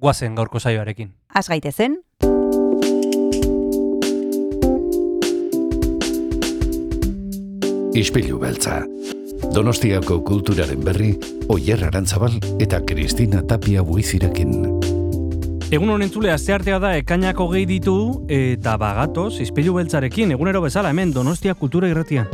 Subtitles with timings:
[0.00, 1.12] guazen gaurko saioarekin.
[1.34, 2.00] Az gaitezen,
[7.90, 8.84] Ispilu beltza.
[9.50, 11.10] Donostiako kulturaren berri,
[11.50, 14.52] Oyer Arantzabal eta Kristina Tapia buizirekin.
[15.74, 17.96] Egun honen zule, asteartea da ekainako gehi ditu
[18.30, 22.30] eta bagatoz, izpilu beltzarekin, egunero bezala hemen Donostia Kultura Irratian.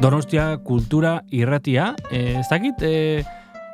[0.00, 3.24] Donostia Kultura Irratia, e, ez dakit, e,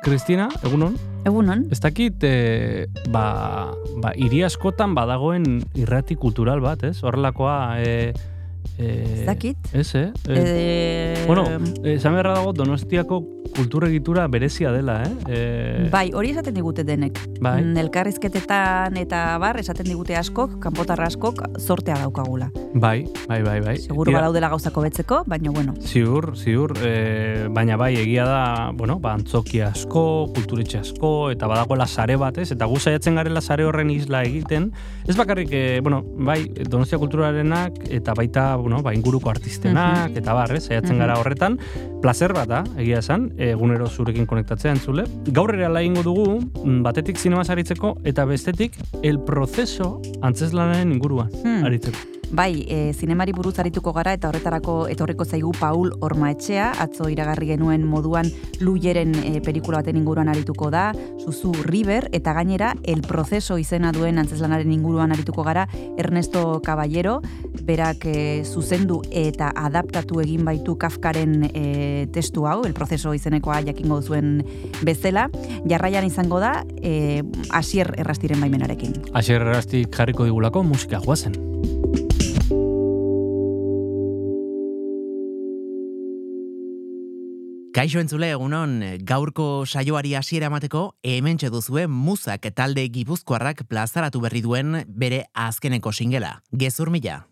[0.03, 0.97] Kristina, egunon?
[1.23, 3.71] egunon, Ez dakit, e, ba,
[4.03, 6.97] ba, hiri askotan badagoen irrati kultural bat, ez?
[7.07, 8.32] Horrelakoa, e,
[8.77, 9.57] e, ez dakit.
[9.73, 10.11] Ez, eh?
[10.27, 11.45] E, Eh, bueno,
[11.83, 13.21] esan beharra dago Donostiako
[13.55, 15.11] kultura egitura berezia dela, eh?
[15.29, 17.19] E, Bai, hori esaten digute denek.
[17.39, 17.61] Bai.
[17.63, 22.49] Mm, Elkarrizketetan eta bar, esaten digute askok, kanpotarra askok, zortea daukagula.
[22.73, 23.77] bai, bai, bai, bai.
[23.77, 25.73] Seguro Dira- badaudela gauzako betzeko, baina bueno.
[25.81, 31.85] Ziur, ziur, e, baina bai, egia da, bueno, ba, antzoki asko, kulturetxe asko, eta badagoela
[31.85, 32.51] sare bat, ez?
[32.51, 34.71] Eta gu saiatzen garela sare horren isla egiten,
[35.07, 40.51] ez bakarrik, e, bueno, bai, Donostia kulturarenak, eta baita, bueno, ba, inguruko artistenak, eta bar,
[40.55, 40.63] ez?
[40.67, 40.99] Saiatzen Mhm.
[40.99, 41.59] gara horretan,
[42.01, 45.03] placer bat da, egia esan, egunero zurekin konektatzea entzule.
[45.25, 51.29] Gaur ere ala egingo dugu, mm, batetik zinema aritzeko, eta bestetik, el proceso antzeslanaren inguruan
[51.43, 51.63] Hmm.
[51.65, 52.12] aritzeko.
[52.33, 57.83] Bai, e, zinemari buruz arituko gara eta horretarako etorriko zaigu Paul Ormaetxea, atzo iragarri genuen
[57.85, 58.25] moduan
[58.57, 60.87] Luyeren e, pelikula baten inguruan arituko da,
[61.21, 65.67] Suzu River, eta gainera El Proceso izena duen antzeslanaren inguruan arituko gara
[66.01, 67.19] Ernesto Caballero,
[67.69, 74.01] berak e, zuzendu eta adaptatu egin baitu Kafkaren e, testu hau, El Proceso izenekoa jakingo
[74.01, 74.39] zuen
[74.81, 75.29] bezala,
[75.69, 77.21] jarraian izango da e,
[77.53, 78.97] Asier Errastiren baimenarekin.
[79.13, 81.37] Asier errastik jarriko digulako musika guazen.
[87.73, 94.83] Kaixo entzule egunon, gaurko saioari hasiera emateko hementxe duzue muzak talde gipuzkoarrak plazaratu berri duen
[94.85, 97.23] bere azkeneko singela, gezur mila.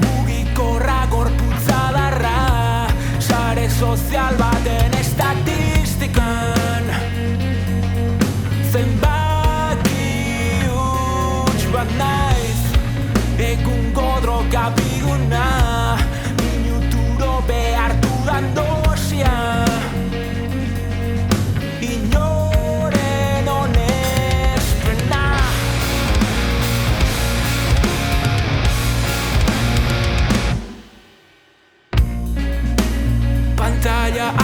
[0.00, 2.34] Mugikorra gorputza darra
[3.20, 4.93] Sare sozial baten
[15.24, 15.96] biguna
[16.36, 19.64] Minuturo behartu dan dosia.
[21.80, 25.24] Inoren onespena
[33.56, 34.43] pantalla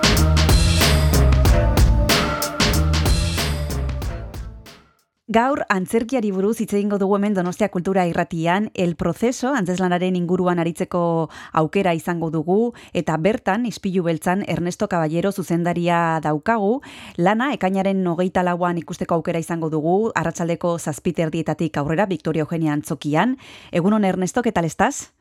[5.31, 11.29] Gaur antzerkiari buruz hitz egingo dugu hemen Donostia Kultura Irratian, el proceso antzeslanaren inguruan aritzeko
[11.61, 16.81] aukera izango dugu eta bertan Ispilu Beltzan Ernesto Caballero zuzendaria daukagu.
[17.15, 23.37] Lana ekainaren 24an ikusteko aukera izango dugu Arratsaldeko 7 erdietatik aurrera Victoria Eugenia Antzokian.
[23.71, 25.13] Egunon Ernesto, ¿qué tal estás?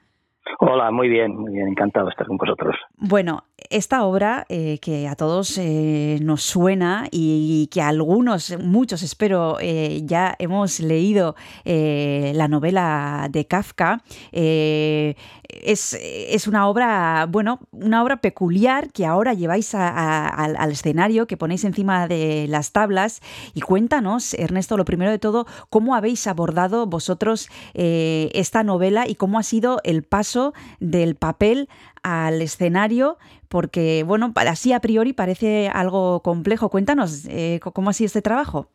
[0.59, 2.75] Hola, muy bien, muy bien, encantado de estar con vosotros.
[3.03, 9.59] Bueno, esta obra eh, que a todos eh, nos suena y que algunos, muchos espero,
[9.61, 14.03] eh, ya hemos leído la novela de Kafka,
[14.33, 21.65] es, es, una obra, bueno, una obra peculiar que ahora lleváis al escenario, que ponéis
[21.65, 23.21] encima de las tablas.
[23.55, 29.39] Y cuéntanos, Ernesto, lo primero de todo, cómo habéis abordado vosotros esta novela y cómo
[29.39, 31.69] ha sido el paso del papel
[32.03, 33.17] al escenario,
[33.49, 36.71] porque, bueno, así a priori parece algo complejo.
[36.71, 38.69] Cuéntanos, eh, ¿cómo ha sido este trabajo?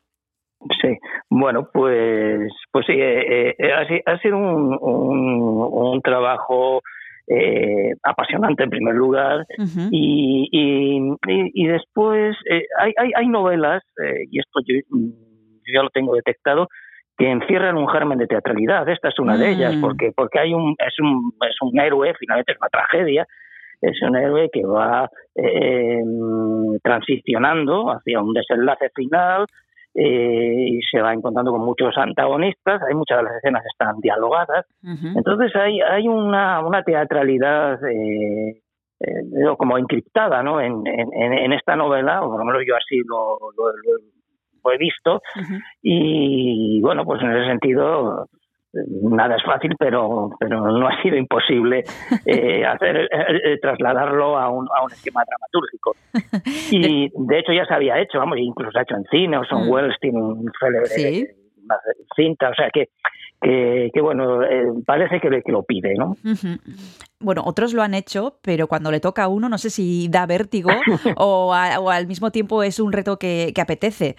[0.81, 0.97] Sí,
[1.29, 6.81] bueno, pues, pues sí, eh, eh, ha, sido un, un, trabajo
[8.03, 9.45] apasionante en primer lugar
[9.91, 12.35] y, y, después
[12.79, 13.83] hay, hay, hay, novelas,
[14.31, 16.67] y esto yo, yo lo tengo detectado,
[17.17, 18.87] que encierran un germen de teatralidad.
[18.89, 19.81] Esta es una de ellas, mm.
[19.81, 23.25] porque, porque hay un, es, un, es un héroe, finalmente es una tragedia,
[23.81, 26.01] es un héroe que va eh,
[26.83, 29.45] transicionando hacia un desenlace final
[29.93, 32.81] eh, y se va encontrando con muchos antagonistas.
[32.83, 34.65] Hay muchas de las escenas están dialogadas.
[34.83, 38.61] Entonces hay, hay una, una teatralidad eh,
[39.57, 40.59] como encriptada ¿no?
[40.59, 43.71] En, en, en, esta novela, o por lo menos yo así lo, lo,
[44.71, 45.21] he visto.
[45.81, 48.27] Y bueno, pues en ese sentido
[49.01, 51.83] nada es fácil, pero, pero no ha sido imposible
[52.25, 53.07] eh, hacer eh,
[53.43, 55.95] eh, trasladarlo a un, a un esquema dramatúrgico.
[56.71, 59.65] Y de hecho ya se había hecho, vamos, incluso se ha hecho en cine, Orson
[59.65, 59.69] mm.
[59.69, 61.35] Welles tiene un célebre
[62.15, 62.89] cinta, o sea que,
[63.41, 64.39] que, bueno,
[64.85, 66.15] parece que, que, lo pide, ¿no?
[67.19, 70.25] Bueno, otros lo han hecho, pero cuando le toca a uno no sé si da
[70.25, 70.71] vértigo
[71.17, 74.15] o, o al mismo tiempo es un reto que, que apetece.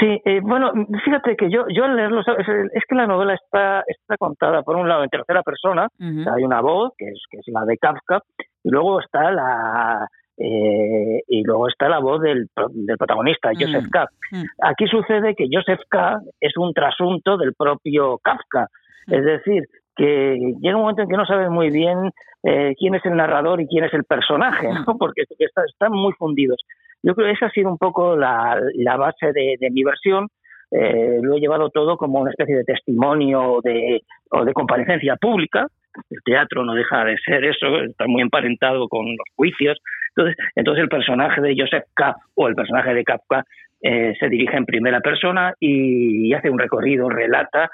[0.00, 0.72] Sí, eh, bueno,
[1.04, 4.88] fíjate que yo, yo al leerlo, es que la novela está, está contada, por un
[4.88, 8.22] lado, en tercera persona, hay una voz, que es, que es la de Kafka,
[8.62, 13.54] y luego está la, eh, y luego está la voz del, del protagonista, mm.
[13.60, 14.06] Joseph K.
[14.30, 14.42] Mm.
[14.62, 16.20] Aquí sucede que Joseph K.
[16.40, 18.68] es un trasunto del propio Kafka,
[19.06, 19.14] mm.
[19.14, 19.64] es decir,
[19.96, 22.10] que llega un momento en que no sabes muy bien
[22.44, 24.96] eh, quién es el narrador y quién es el personaje, ¿no?
[24.96, 25.22] porque
[25.66, 26.60] están muy fundidos.
[27.02, 28.60] Yo creo que esa ha sido un poco la,
[28.96, 30.28] base de, mi versión.
[30.70, 35.66] Eh, lo he llevado todo como una especie de testimonio de, o de comparecencia pública.
[36.10, 39.78] El teatro no deja de ser eso, está muy emparentado con los juicios.
[40.16, 42.16] Entonces, entonces el personaje de Joseph K.
[42.34, 43.44] o el personaje de Kafka
[43.80, 47.70] eh, se dirige en primera persona y, hace un recorrido, relata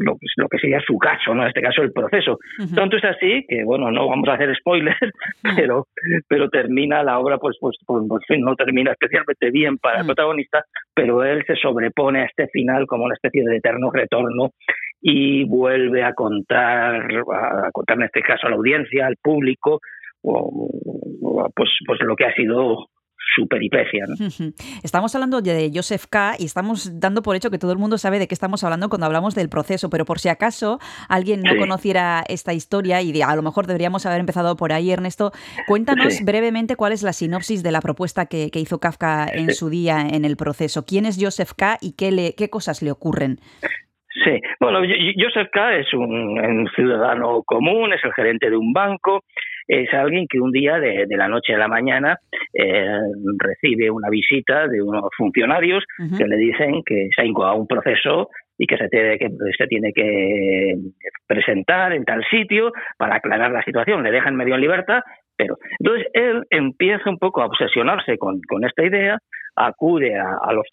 [0.00, 1.42] lo, lo, que sería su caso, ¿no?
[1.42, 2.38] En este caso el proceso.
[2.74, 4.98] Tanto es así que, bueno, no vamos a hacer spoilers,
[5.56, 5.86] pero,
[6.28, 10.64] pero termina la obra, pues, pues, pues, pues no termina especialmente bien para el protagonista,
[10.94, 14.50] pero él se sobrepone a este final como una especie de eterno retorno
[15.00, 19.80] y vuelve a contar, a contar en este caso a la audiencia, al público,
[20.22, 22.88] pues, pues lo que ha sido
[23.34, 24.04] su peripecia.
[24.82, 26.34] Estamos hablando de Joseph K.
[26.38, 29.06] y estamos dando por hecho que todo el mundo sabe de qué estamos hablando cuando
[29.06, 33.42] hablamos del proceso, pero por si acaso alguien no conociera esta historia y a lo
[33.42, 35.32] mejor deberíamos haber empezado por ahí, Ernesto,
[35.66, 40.00] cuéntanos brevemente cuál es la sinopsis de la propuesta que, hizo Kafka en su día
[40.10, 40.84] en el proceso.
[40.84, 41.78] ¿Quién es Joseph K.
[41.80, 43.38] y qué, le, qué cosas le ocurren?
[44.24, 45.76] Sí, bueno, Joseph K.
[45.76, 49.22] es un ciudadano común, es el gerente de un banco,
[49.68, 52.18] es alguien que un día de, la noche a la mañana
[52.54, 52.86] eh,
[53.38, 55.84] recibe una visita de unos funcionarios
[56.16, 59.66] que le dicen que se ha incoado un proceso y que se tiene que se
[59.66, 60.74] tiene que
[61.26, 64.02] presentar en tal sitio para aclarar la situación.
[64.02, 65.00] Le dejan medio en libertad,
[65.36, 69.18] pero entonces él empieza un poco a obsesionarse con, con esta idea,
[69.54, 70.64] acude a, los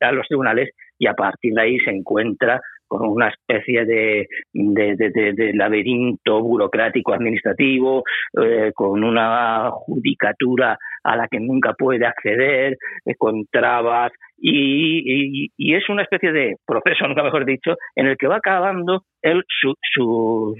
[0.00, 5.52] a los tribunales y a partir de ahí se encuentra con una especie de, de,
[5.54, 8.02] laberinto burocrático administrativo,
[8.42, 15.88] eh, con una judicatura a la que nunca puede acceder, eh, con trabas, y, es
[15.88, 20.56] una especie de proceso, nunca mejor dicho, en el que va acabando él su, su,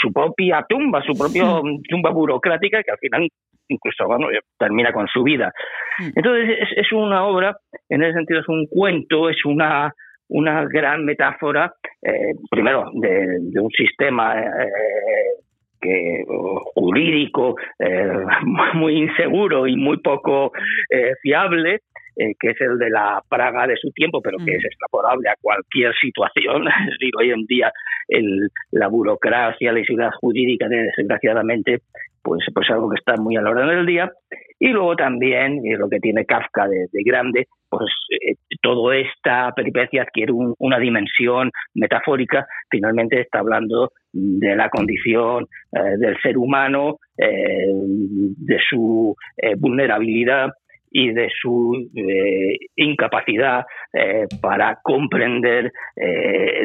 [0.00, 3.28] su, propia tumba, su propia tumba burocrática, que al final
[3.68, 5.52] incluso bueno, termina con su vida.
[6.16, 7.54] Entonces es, es una obra,
[7.90, 9.92] en ese sentido es un cuento, es una
[10.28, 14.68] una gran metáfora, eh, primero, de, un sistema eh,
[15.80, 16.24] que,
[16.74, 18.08] jurídico eh,
[18.74, 20.52] muy inseguro y muy poco
[21.22, 21.80] fiable,
[22.16, 25.92] que es el de la Praga de su tiempo, pero que es extrapolable a cualquier
[26.00, 26.68] situación.
[26.68, 27.72] Es decir, hoy en día
[28.08, 31.80] el, la burocracia, la inseguridad jurídica, desgraciadamente,
[32.24, 34.10] pues, pues algo que está muy a la hora del día.
[34.58, 40.02] Y luego también, y lo que tiene Kafka de grande, pues eh, toda esta peripecia
[40.02, 47.72] adquiere una dimensión metafórica, finalmente está hablando de la condición eh, del ser humano, eh,
[47.72, 49.14] de su
[49.58, 50.50] vulnerabilidad
[50.90, 51.72] y de su
[52.76, 53.64] incapacidad
[54.40, 55.72] para comprender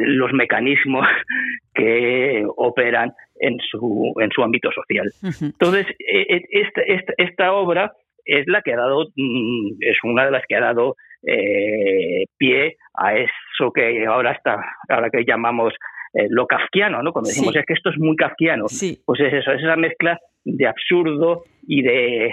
[0.01, 1.07] los mecanismos
[1.73, 5.11] que operan en su, en su ámbito social.
[5.41, 6.81] Entonces, esta,
[7.17, 7.91] esta obra
[8.25, 12.77] es la que ha dado, mm, es una de las que ha dado eh, pie
[12.93, 15.73] a eso que ahora está, ahora que llamamos
[16.13, 17.11] eh, lo kafkiano, ¿no?
[17.11, 18.65] Cuando decimos es que esto es muy kafkiano,
[19.05, 22.31] pues es eso, es esa mezcla de absurdo y de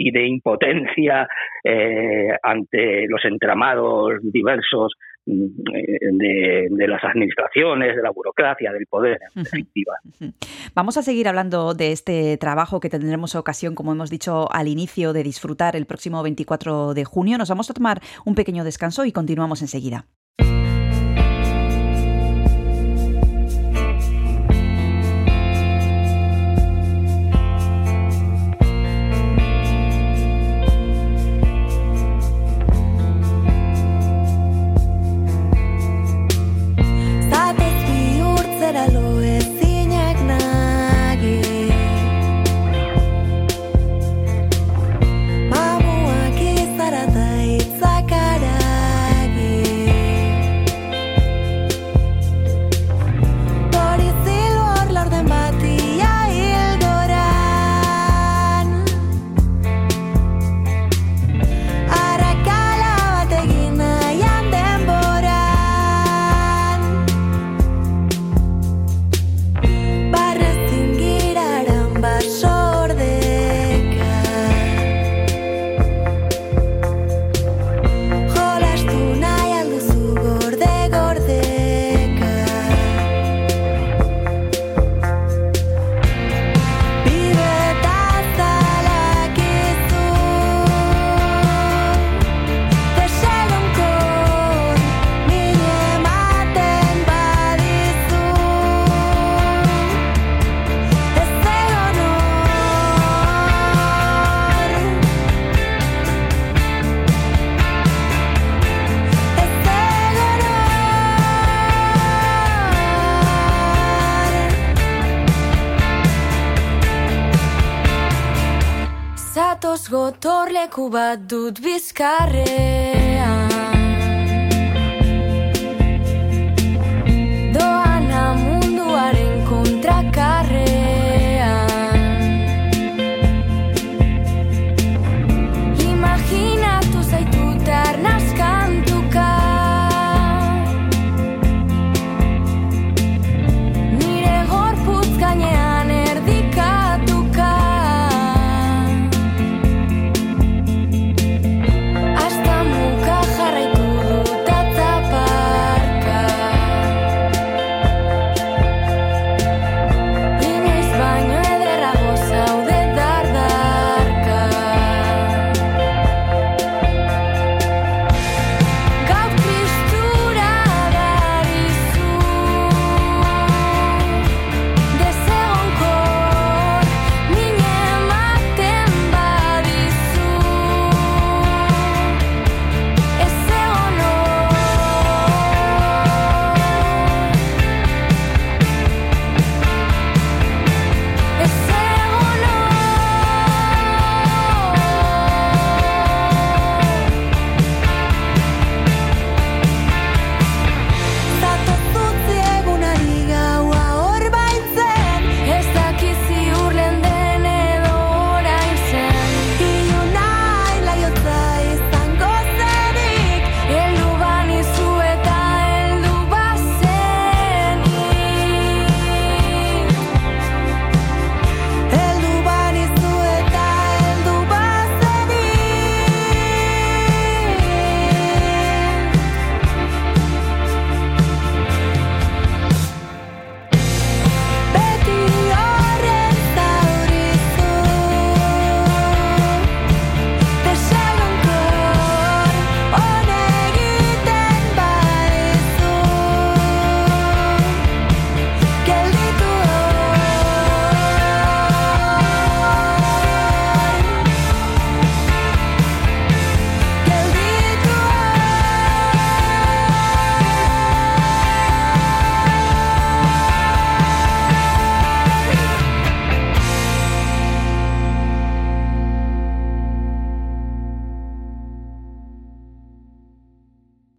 [0.00, 1.26] y de impotencia
[1.64, 4.92] eh, ante los entramados diversos
[5.28, 9.94] de, las administraciones, de la burocracia, del poder, en definitiva.
[10.74, 15.12] Vamos a seguir hablando de este trabajo que tendremos ocasión, como hemos dicho al inicio,
[15.12, 17.38] de disfrutar el próximo 24 de junio.
[17.38, 20.06] Nos vamos a tomar un pequeño descanso y continuamos enseguida.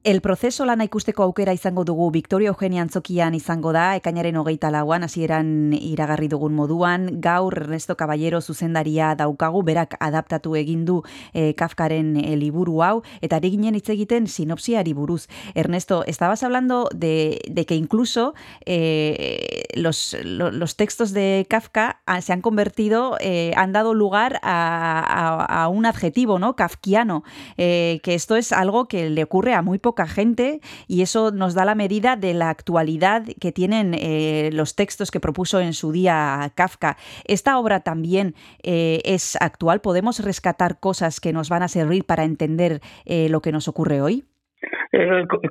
[0.09, 5.03] El proceso lana ikusteko aukera izango dugu Victoria Eugenia Antzokian izango da, ekainaren hogeita lauan,
[5.05, 12.15] hasieran iragarri dugun moduan, gaur Ernesto Caballero zuzendaria daukagu, berak adaptatu egin du e, Kafkaren
[12.17, 15.27] e, liburu hau, eta ari ginen hitz egiten sinopsiari buruz.
[15.53, 18.33] Ernesto, estabas hablando de, de que incluso
[18.65, 25.05] eh, los, lo, los textos de Kafka se han convertido, eh, han dado lugar a,
[25.05, 26.55] a, a, un adjetivo, ¿no?
[26.55, 27.23] Kafkiano,
[27.57, 31.55] eh, que esto es algo que le ocurre a muy poca gente y eso nos
[31.55, 35.91] da la medida de la actualidad que tienen eh, los textos que propuso en su
[35.91, 36.97] día Kafka.
[37.25, 39.81] Esta obra también eh, es actual.
[39.81, 44.01] ¿Podemos rescatar cosas que nos van a servir para entender eh, lo que nos ocurre
[44.01, 44.23] hoy?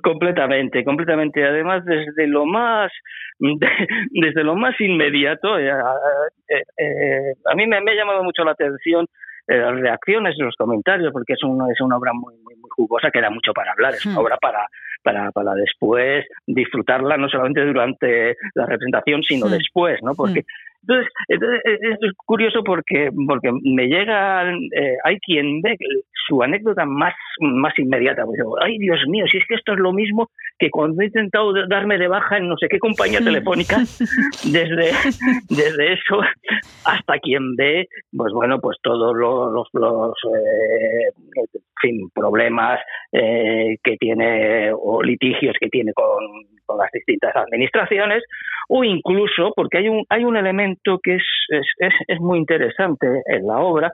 [0.02, 1.44] Completamente, completamente.
[1.44, 2.90] Además, desde lo más,
[3.38, 3.68] de,
[4.10, 9.06] desde lo más inmediato, a mí me, ha llamado mucho la atención
[9.46, 12.34] las reacciones, los comentarios, porque es una, es una obra muy
[12.78, 13.94] jugosa que da mucho para hablar.
[13.94, 14.66] Es una obra para,
[15.02, 19.50] para, para después disfrutarla, no solamente durante la representación, sino mm.
[19.50, 20.14] después, ¿no?
[20.14, 20.44] Porque
[20.82, 25.76] entonces, entonces, es curioso porque porque me llega, eh, hay quien ve
[26.28, 28.24] su anécdota más, más inmediata.
[28.24, 31.52] Pues ay, Dios mío, si es que esto es lo mismo que cuando he intentado
[31.68, 33.78] darme de baja en no sé qué compañía telefónica,
[34.44, 34.92] desde,
[35.48, 36.20] desde eso
[36.84, 41.12] hasta quien ve, pues bueno, pues todos los, los, los eh,
[42.14, 42.80] problemas
[43.12, 46.24] eh, que tiene o litigios que tiene con,
[46.66, 48.22] con las distintas administraciones,
[48.68, 50.67] o incluso porque hay un, hay un elemento
[51.02, 53.92] que es, es, es, muy interesante en la obra,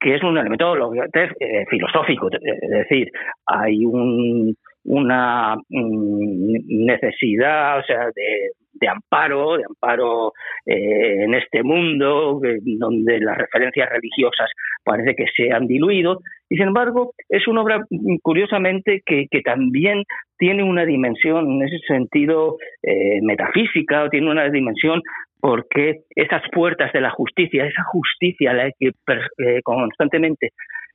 [0.00, 3.08] que es un elemento eh, filosófico, es decir,
[3.46, 10.32] hay un, una mm, necesidad, o sea, de, de amparo, de amparo
[10.66, 12.40] eh, en este mundo
[12.78, 14.50] donde las referencias religiosas
[14.84, 16.20] parece que se han diluido.
[16.48, 20.04] Y sin embargo es una obra mm, curiosamente que, que también
[20.38, 25.00] tiene una dimensión en ese sentido eh, metafísica o tiene una dimensión
[25.42, 30.50] porque esas puertas de la justicia, esa justicia a la que eh, constantemente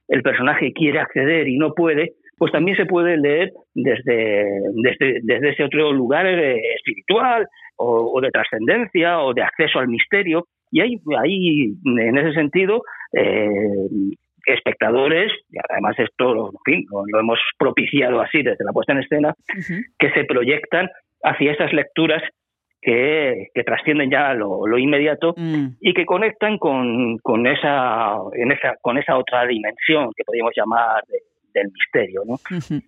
[0.08, 5.50] el personaje quiere acceder y no puede, pues también se puede leer desde, desde, desde
[5.50, 10.46] ese otro lugar eh, espiritual o, o de trascendencia o de acceso al misterio.
[10.72, 13.50] Y hay, hay en ese sentido, eh,
[14.46, 18.94] espectadores, y además esto lo, en fin, lo, lo, hemos propiciado así desde la puesta
[18.94, 19.84] en escena, uh -huh.
[20.00, 20.88] que se proyectan
[21.22, 22.24] hacia esas lecturas
[22.82, 25.78] que, que trascienden ya lo, lo inmediato mm.
[25.82, 31.04] y que conectan con, con, esa, en esa, con esa otra dimensión que podríamos llamar
[31.08, 31.20] de,
[31.54, 32.22] del misterio.
[32.26, 32.34] ¿no?
[32.34, 32.84] Uh -huh.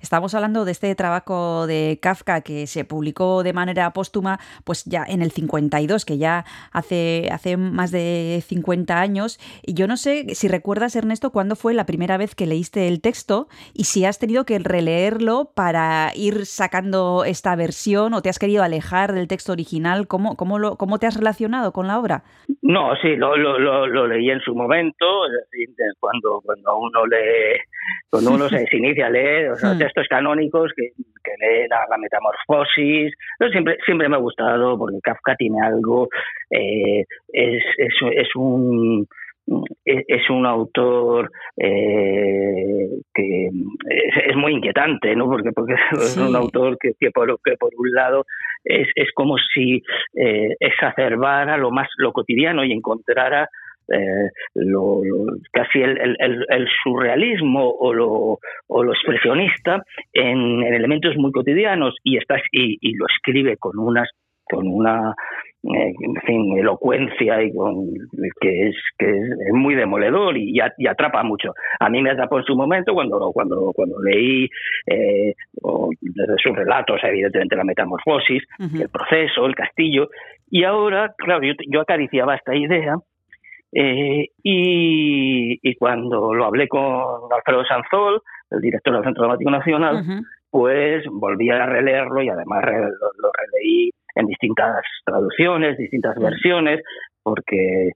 [0.00, 5.04] Estamos hablando de este trabajo de Kafka que se publicó de manera póstuma pues ya
[5.06, 9.38] en el 52, que ya hace, hace más de 50 años.
[9.64, 13.00] Y yo no sé si recuerdas, Ernesto, cuándo fue la primera vez que leíste el
[13.00, 18.38] texto y si has tenido que releerlo para ir sacando esta versión o te has
[18.38, 20.06] querido alejar del texto original.
[20.06, 22.22] ¿Cómo, cómo, lo, cómo te has relacionado con la obra?
[22.62, 27.06] No, sí, lo, lo, lo, lo leí en su momento, es decir, cuando, cuando uno
[27.06, 27.58] lee,
[28.10, 29.78] cuando uno se, se inicia a leer, o sea, mm.
[29.88, 30.90] Textos canónicos que,
[31.24, 33.12] que lee la, la metamorfosis.
[33.38, 36.08] Pero siempre, siempre me ha gustado porque Kafka tiene algo,
[36.50, 39.06] eh, es, es, es un
[39.86, 45.26] es un autor eh, que es, es, muy inquietante, ¿no?
[45.26, 45.96] Porque, porque sí.
[45.96, 48.26] es un autor que, que, por, que por un lado
[48.62, 49.82] es, es como si
[50.14, 53.48] eh, exacerbara lo más lo cotidiano y encontrara
[53.92, 60.74] eh, lo, lo, casi el, el, el, surrealismo o lo, o lo expresionista en, en,
[60.74, 64.08] elementos muy cotidianos y, está, y, y lo escribe con unas
[64.50, 65.14] con una
[65.64, 67.88] eh, en fin, elocuencia y con,
[68.40, 71.52] que, es, que es muy demoledor y, y, atrapa mucho.
[71.80, 74.48] A mí me atrapó en su momento cuando, cuando, cuando leí
[74.86, 75.34] eh,
[76.00, 78.82] desde sus relatos, evidentemente la metamorfosis, uh -huh.
[78.82, 80.08] el proceso, el castillo,
[80.50, 82.94] y ahora, claro, yo, yo acariciaba esta idea
[83.72, 89.96] eh, y, y, cuando lo hablé con Alfredo Sanzol, el director del Centro Dramático Nacional,
[89.96, 90.22] uh -huh.
[90.50, 96.30] pues volví a releerlo y además lo, lo releí en distintas traducciones, distintas uh -huh.
[96.30, 96.80] versiones,
[97.22, 97.90] porque,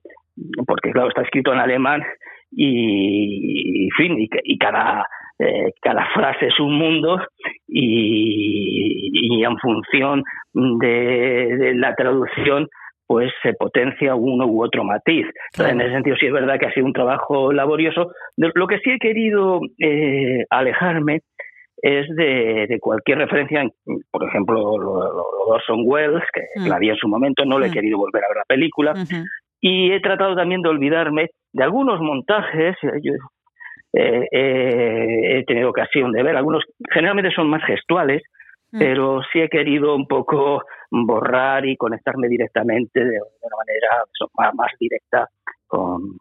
[0.67, 2.03] porque claro, está escrito en alemán
[2.51, 5.07] y, y fin, y, y cada,
[5.39, 7.19] eh, cada frase es un mundo
[7.67, 9.09] y,
[9.39, 12.67] y en función de, de la traducción
[13.07, 15.25] pues se potencia uno u otro matiz.
[15.59, 18.11] En ese sentido sí es verdad que ha sido un trabajo laborioso.
[18.37, 21.21] De lo que sí he querido eh, alejarme
[21.81, 23.67] es de, de, cualquier referencia,
[24.09, 26.67] por ejemplo, lo, lo, Orson Welles, que mm.
[26.67, 27.73] la vi en su momento, no le he mm.
[27.73, 29.25] querido volver a ver la película, uh -huh.
[29.59, 33.13] y he tratado también de olvidarme de algunos montajes, yo
[33.91, 36.37] he tenido ocasión de ver.
[36.37, 38.23] Algunos generalmente son más gestuales,
[38.73, 38.79] mm.
[38.79, 45.29] pero sí he querido un poco borrar y conectarme directamente de una manera más directa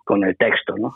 [0.05, 0.75] con, el texto.
[0.79, 0.93] ¿no?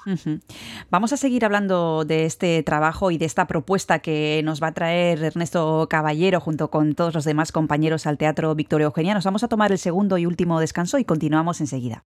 [0.91, 4.73] Vamos a seguir hablando de este trabajo y de esta propuesta que nos va a
[4.73, 9.15] traer Ernesto Caballero junto con todos los demás compañeros al Teatro Victoria Eugenia.
[9.15, 12.05] Nos vamos a tomar el segundo y último descanso y continuamos enseguida.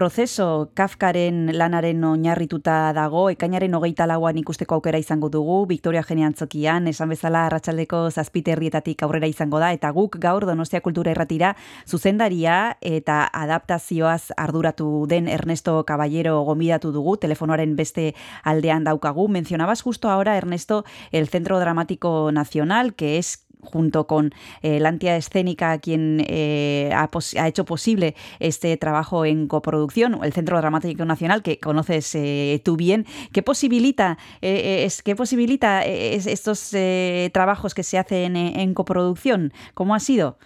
[0.00, 6.88] El proceso Kafkaren lanaren oinarrituta dago, ekainaren hogeita lauan ikusteko aukera izango dugu, Victoria Geneantzokian,
[6.88, 11.50] esan bezala arratsaldeko zazpiterrietatik aurrera izango da, eta guk gaur Donostia Kultura Erratira
[11.84, 19.28] zuzendaria eta adaptazioaz arduratu den Ernesto Caballero gomidatu dugu, telefonoaren beste aldean daukagu.
[19.28, 24.30] Mencionabas justo ahora, Ernesto, el Centro Dramático Nacional, que es junto con
[24.62, 27.08] eh, la Antia Escénica, quien eh, ha,
[27.48, 33.04] hecho posible este trabajo en coproducción, el Centro Dramático Nacional, que conoces eh, tú bien.
[33.32, 36.74] ¿Qué posibilita, eh, es, qué posibilita es, estos
[37.32, 39.52] trabajos que se hacen en, coproducción?
[39.74, 40.38] ¿Cómo ha sido?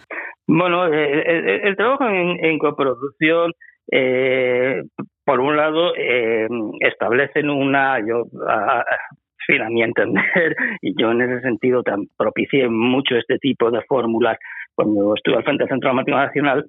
[0.47, 3.53] Bueno, el, trabajo en, coproducción
[5.25, 6.47] por un lado, eh,
[6.81, 8.85] establecen una, yo a,
[9.47, 13.83] fin, a mi entender, y yo en ese sentido tan propicié mucho este tipo de
[13.83, 14.39] fórmulas
[14.75, 16.65] cuando estuve al frente del Centro Dramático Nacional,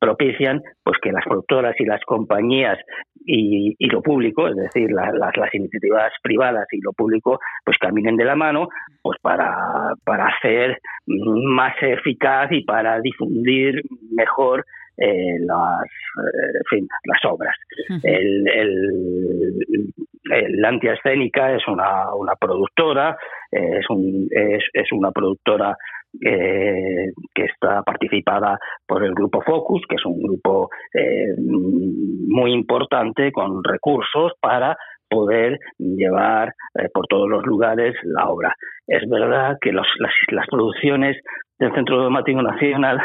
[0.00, 2.78] propician pues que las productoras y las compañías
[3.24, 7.78] y, y lo público, es decir, la, las, las iniciativas privadas y lo público, pues
[7.78, 8.68] caminen de la mano
[9.02, 13.80] pues para, para hacer más eficaz y para difundir
[14.14, 14.64] mejor
[14.98, 17.56] eh, las, eh, en fin, las obras.
[17.88, 18.00] Uh -huh.
[18.04, 19.94] el, el,
[20.30, 23.16] el, Antia Escénica es una, una productora,
[23.50, 25.76] eh, es, un, es, es, una productora
[26.24, 33.32] eh, que está participada por el grupo Focus, que es un grupo eh, muy importante
[33.32, 34.76] con recursos para
[35.08, 38.54] poder llevar eh, por todos los lugares la obra.
[38.86, 39.86] Es verdad que las,
[40.28, 41.16] las producciones
[41.58, 42.98] del Centro Dramático Nacional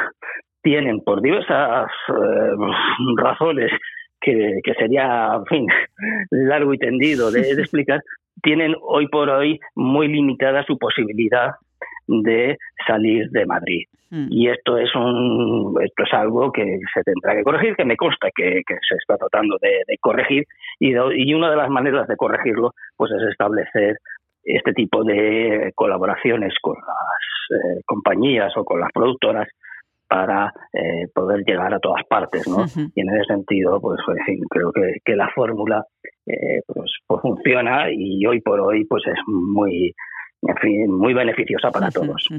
[0.62, 3.72] tienen por diversas eh, razones
[4.22, 5.68] que, que, sería, en fin,
[6.32, 8.02] largo y tendido de, de, explicar,
[8.42, 11.52] tienen hoy por hoy muy limitada su posibilidad
[12.08, 13.86] de salir de Madrid.
[14.10, 14.28] Mm.
[14.30, 18.30] Y esto es un esto es algo que se tendrá que corregir, que me consta
[18.36, 20.46] que, que se está tratando de, de corregir,
[20.80, 23.98] y, de, y una de las maneras de corregirlo pues es establecer
[24.44, 29.48] este tipo de colaboraciones con las eh, compañías o con las productoras
[30.10, 32.58] para eh, poder llegar a todas partes, ¿no?
[32.58, 32.92] Uh -huh.
[32.96, 35.84] Y en ese sentido, pues, en fin, creo que, que la fórmula
[36.26, 39.94] eh, pues, pues, funciona y hoy por hoy pues es muy
[40.42, 42.30] en fin, muy beneficiosa para todos.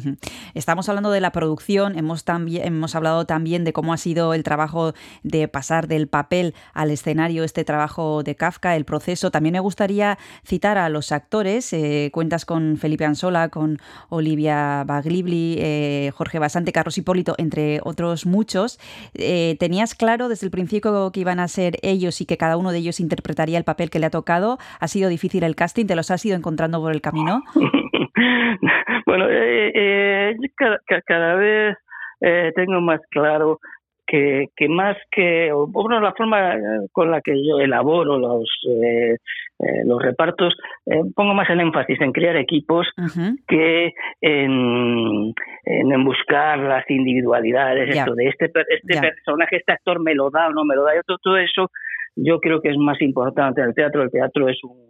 [0.54, 4.42] Estamos hablando de la producción, hemos, también, hemos hablado también de cómo ha sido el
[4.42, 9.30] trabajo de pasar del papel al escenario, este trabajo de Kafka, el proceso.
[9.30, 13.76] También me gustaría citar a los actores, eh, cuentas con Felipe Ansola, con
[14.08, 18.80] Olivia Baglibli, eh, Jorge Basante, Carlos Hipólito, entre otros muchos.
[19.12, 22.72] Eh, ¿Tenías claro desde el principio que iban a ser ellos y que cada uno
[22.72, 24.58] de ellos interpretaría el papel que le ha tocado?
[24.78, 25.84] ¿Ha sido difícil el casting?
[25.84, 27.42] ¿Te los has ido encontrando por el camino?
[29.06, 31.76] bueno, eh, eh, cada, cada, vez
[32.20, 33.58] eh, tengo más claro
[34.06, 36.56] que, que más que, bueno, la forma
[36.92, 40.54] con la que yo elaboro los, eh, eh, los repartos,
[40.86, 43.36] eh, pongo más el énfasis en crear equipos uh -huh.
[43.46, 45.32] que en,
[45.64, 48.02] en, en, buscar las individualidades, yeah.
[48.02, 49.00] esto de este, este yeah.
[49.00, 51.70] personaje, este actor me lo da o no me lo da, todo, todo eso
[52.16, 54.02] yo creo que es más importante el teatro.
[54.02, 54.89] El teatro es un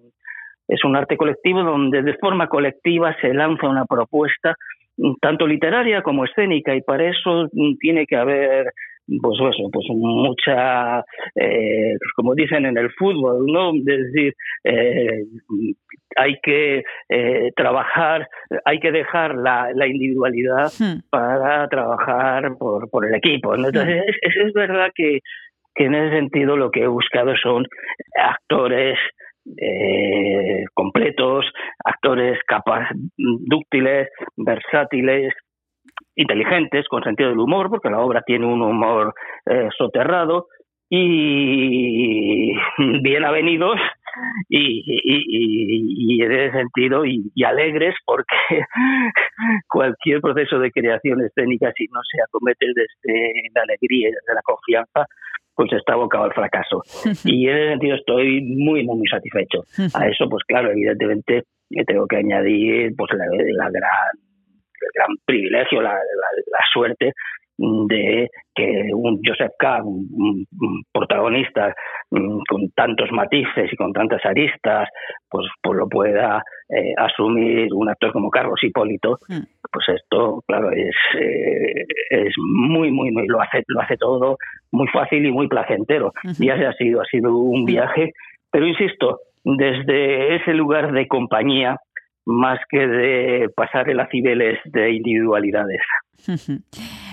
[0.71, 4.55] es un arte colectivo donde de forma colectiva se lanza una propuesta
[5.21, 7.49] tanto literaria como escénica y para eso
[7.81, 8.67] tiene que haber
[9.21, 11.01] pues eso, pues mucha,
[11.35, 13.73] eh, como dicen en el fútbol, ¿no?
[13.75, 15.25] Es decir, eh,
[16.17, 18.29] hay que eh, trabajar,
[18.65, 20.71] hay que dejar la, la individualidad
[21.11, 23.57] para trabajar por, por el equipo.
[23.57, 23.67] ¿no?
[23.67, 25.19] Entonces, es, es verdad que,
[25.75, 27.67] que en ese sentido lo que he buscado son
[28.15, 28.97] actores
[29.57, 31.47] eh, completos,
[31.85, 35.35] actores capaz, dúctiles, versátiles,
[36.15, 39.15] inteligentes, con sentido del humor, porque la obra tiene un humor
[39.47, 40.47] eh, soterrado,
[40.91, 42.53] y
[43.03, 43.79] bien avenidos
[44.49, 48.37] y, y, en ese sentido y, y, alegres porque
[49.69, 54.43] cualquier proceso de creación escénica si no se acomete desde la alegría y desde la
[54.43, 55.07] confianza
[55.55, 56.83] pues está abocado al fracaso.
[57.25, 59.65] Y en ese sentido estoy muy, muy, muy satisfecho.
[59.99, 61.45] A eso, pues claro, evidentemente
[61.87, 67.13] tengo que añadir pues la, la gran, el gran privilegio, la, la, la suerte
[67.61, 70.47] de que un Joseph K., un,
[70.93, 71.75] protagonista
[72.11, 74.89] um, con tantos matices y con tantas aristas,
[75.29, 79.41] pues, pues lo pueda eh, asumir un actor como Carlos Hipólito, mm.
[79.71, 84.37] pues esto, claro, es, eh, es muy, muy, muy, lo hace, lo hace todo
[84.73, 86.13] muy fácil y muy placentero.
[86.25, 86.45] Uh -huh.
[86.45, 88.13] Y así ha sido, ha sido un viaje,
[88.51, 91.77] pero insisto, desde ese lugar de compañía,
[92.27, 95.81] más que de pasar en las cibeles de individualidades.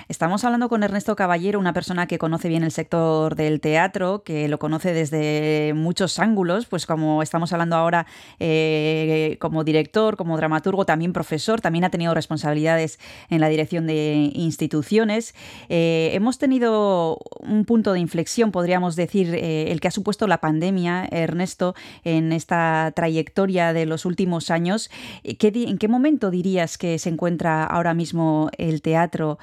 [0.09, 4.47] Estamos hablando con Ernesto Caballero, una persona que conoce bien el sector del teatro, que
[4.47, 8.07] lo conoce desde muchos ángulos, pues como estamos hablando ahora
[8.39, 14.31] eh, como director, como dramaturgo, también profesor, también ha tenido responsabilidades en la dirección de
[14.33, 15.35] instituciones.
[15.67, 20.37] Eh, hemos tenido un punto de inflexión, podríamos decir, eh, el que ha supuesto la
[20.37, 24.89] pandemia, Ernesto, en esta trayectoria de los últimos años.
[25.25, 29.37] ¿En qué momento dirías que se encuentra ahora mismo el teatro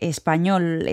[0.00, 0.86] español?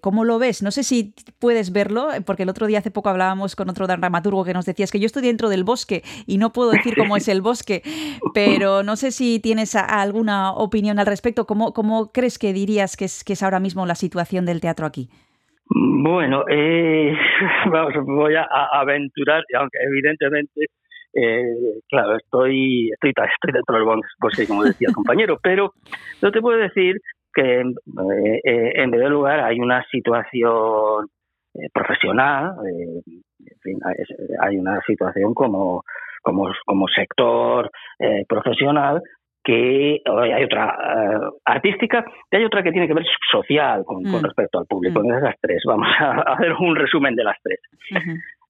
[0.00, 0.62] ¿Cómo lo ves?
[0.62, 4.44] No sé si puedes verlo, porque el otro día hace poco hablábamos con otro dramaturgo
[4.44, 7.16] que nos decía es que yo estoy dentro del bosque y no puedo decir cómo
[7.16, 7.82] es el bosque,
[8.34, 11.46] pero no sé si tienes alguna opinión al respecto.
[11.46, 15.08] ¿Cómo, crees que dirías que es, ahora mismo la situación del teatro aquí?
[15.68, 17.12] Bueno, eh,
[17.72, 20.66] vamos, voy a, aventurar, aunque evidentemente,
[21.14, 21.44] eh,
[21.88, 25.72] claro, estoy, estoy, estoy dentro del bosque, como decía el compañero, pero
[26.22, 26.96] no te puedo decir
[27.34, 31.06] que eh, en primer lugar hay una situación
[31.72, 32.54] profesional,
[34.40, 35.82] hay una situación como,
[36.22, 37.70] como, como sector
[38.28, 39.02] profesional
[39.42, 44.22] que hay otra eh, artística y hay otra que tiene que ver social con, mm.
[44.22, 45.02] respecto al público.
[45.02, 45.12] Mm.
[45.12, 47.58] Esas tres, vamos a, hacer un resumen de las tres.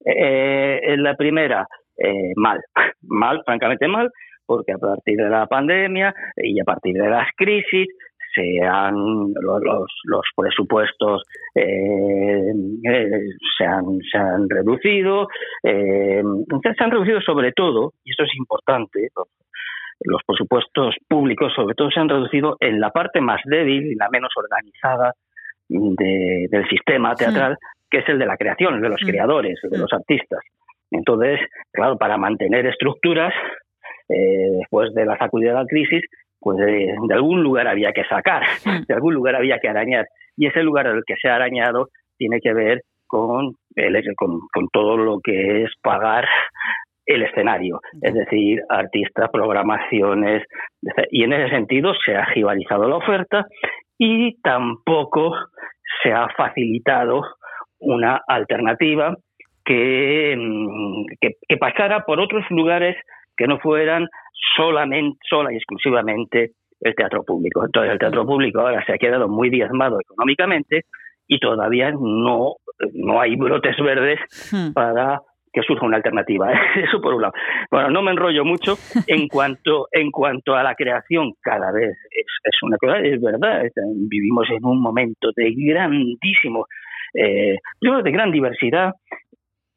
[0.05, 1.67] Eh, la primera,
[1.97, 2.61] eh, mal,
[3.03, 4.11] mal, francamente mal,
[4.47, 7.87] porque a partir de la pandemia y a partir de las crisis
[8.35, 9.63] se han los,
[10.05, 11.23] los, presupuestos
[11.55, 15.29] se, han, se han reducido
[15.63, 19.09] se han reducido sobre todo y eso es importante
[20.05, 24.09] los presupuestos públicos sobre todo se han reducido en la parte más débil y la
[24.11, 25.13] menos organizada
[25.71, 27.57] del sistema teatral,
[27.91, 30.41] que es el de la creación, el de los creadores, el de los artistas.
[30.91, 31.41] Entonces,
[31.73, 33.33] claro, para mantener estructuras,
[34.09, 36.03] eh, después de la sacudida de la crisis,
[36.41, 38.43] pues de, algún lugar había que sacar,
[38.87, 40.07] de algún lugar había que arañar.
[40.37, 44.69] Y ese lugar al que se ha arañado tiene que ver con, el, con, con
[44.73, 46.27] todo lo que es pagar
[47.07, 50.45] el escenario, es decir, artistas, programaciones,
[51.11, 53.47] y en ese sentido se ha jibalizado la oferta
[53.99, 55.35] y tampoco
[56.03, 57.23] se ha facilitado
[57.81, 59.17] una alternativa
[59.65, 62.97] que, mm, que, pasara por otros lugares
[63.37, 64.07] que no fueran
[64.57, 67.65] solamente, sola y exclusivamente el teatro público.
[67.65, 70.85] Entonces el teatro público ahora se ha quedado muy diezmado económicamente
[71.27, 72.55] y todavía no,
[72.95, 74.19] no hay brotes verdes
[74.53, 74.73] hmm.
[74.73, 75.21] para
[75.53, 76.53] que surja una alternativa.
[76.77, 77.35] Eso por un lado.
[77.71, 78.77] Bueno, no me enrollo mucho.
[79.07, 83.63] En cuanto, en cuanto a la creación, cada vez es, es una cosa, es verdad,
[84.09, 86.67] vivimos en un momento de grandísimo,
[87.15, 88.93] eh, de gran diversidad,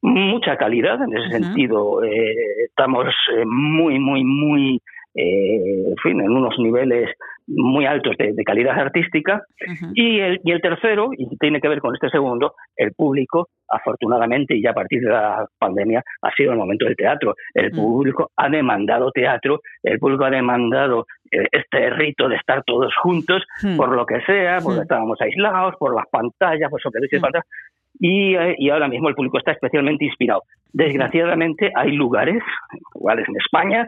[0.03, 2.03] mucha calidad en ese sentido.
[2.03, 2.35] Eh,
[2.67, 4.81] estamos eh, muy, muy, muy
[5.15, 7.09] eh, en, fin, en unos niveles
[7.45, 9.43] muy altos de, calidad artística.
[9.93, 14.55] y, el, y el tercero, y tiene que ver con este segundo, el público, afortunadamente,
[14.55, 17.35] y ya a partir de la pandemia, ha sido el momento del teatro.
[17.53, 22.93] El público ha demandado teatro, el público ha demandado eh, este rito de estar todos
[23.01, 23.43] juntos,
[23.77, 27.19] por lo que sea, porque estábamos aislados, por las pantallas, por que dice
[27.99, 30.43] y, eh, y ahora mismo el público está especialmente inspirado.
[30.71, 32.41] Desgraciadamente hay lugares,
[32.95, 33.87] lugares en España,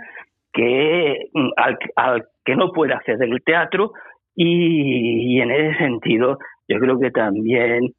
[0.55, 3.91] que mm, al, que no puede acceder el teatro
[4.35, 6.37] y, en ese sentido
[6.67, 7.93] yo creo que también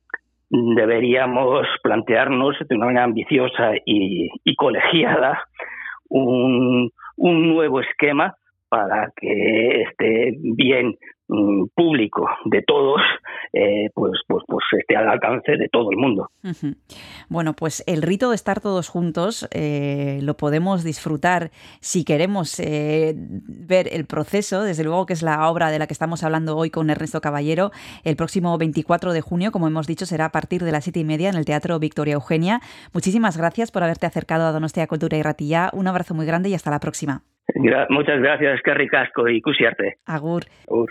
[0.50, 5.44] deberíamos plantearnos de una manera ambiciosa y, colegiada
[6.09, 8.34] un, nuevo esquema
[8.68, 10.96] para que esté bien
[11.74, 13.01] público de todos,
[13.53, 16.31] eh, pues, pues, pues esté al alcance de todo el mundo.
[17.29, 21.51] Bueno, pues el rito de estar todos juntos eh, lo podemos disfrutar
[21.81, 25.93] si queremos eh, ver el proceso, desde luego que es la obra de la que
[25.93, 27.70] estamos hablando hoy con Ernesto Caballero.
[28.05, 31.05] El próximo 24 de junio, como hemos dicho, será a partir de las siete y
[31.05, 32.61] media en el Teatro Victoria Eugenia.
[32.93, 35.70] Muchísimas gracias por haberte acercado a Donostia Cultura y Ratilla.
[35.72, 37.22] Un abrazo muy grande y hasta la próxima.
[37.90, 39.98] Muchas gracias, qué ricasco y cusiarte.
[40.07, 40.44] Agur.
[40.68, 40.90] Agur.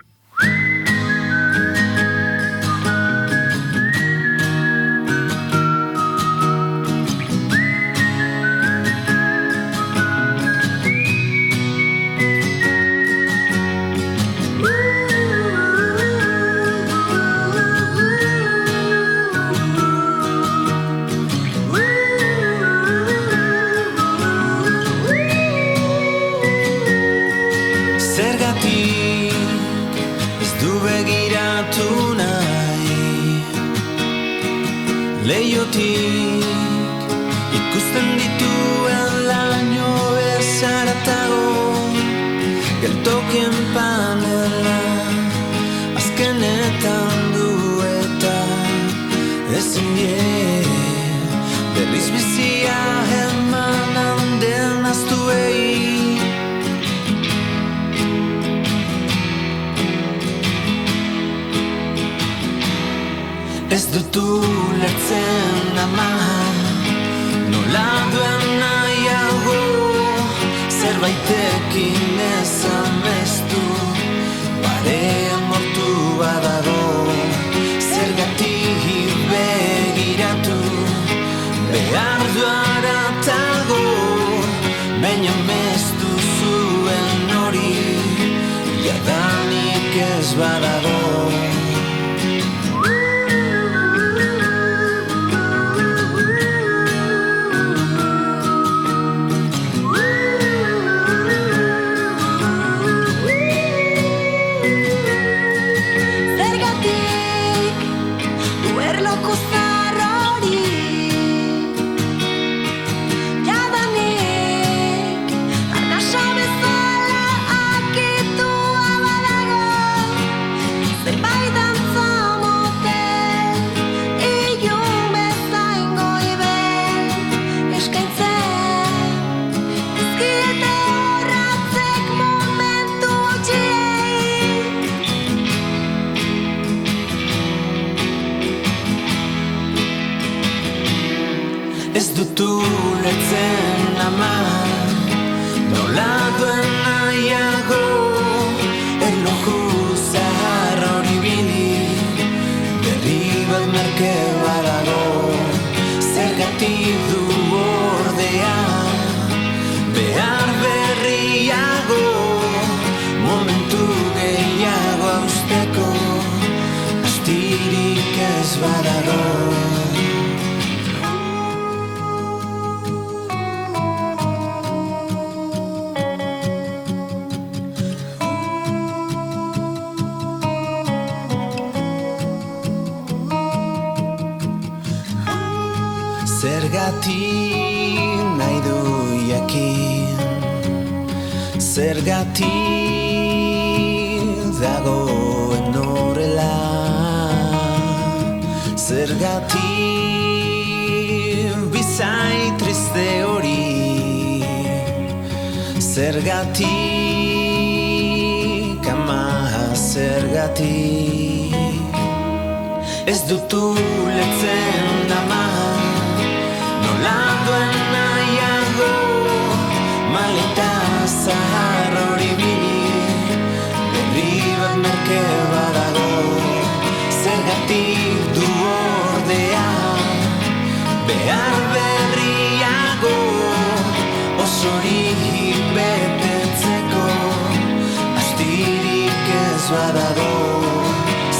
[239.66, 240.62] Astirik ez badago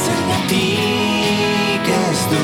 [0.04, 2.44] Zergatik ez du.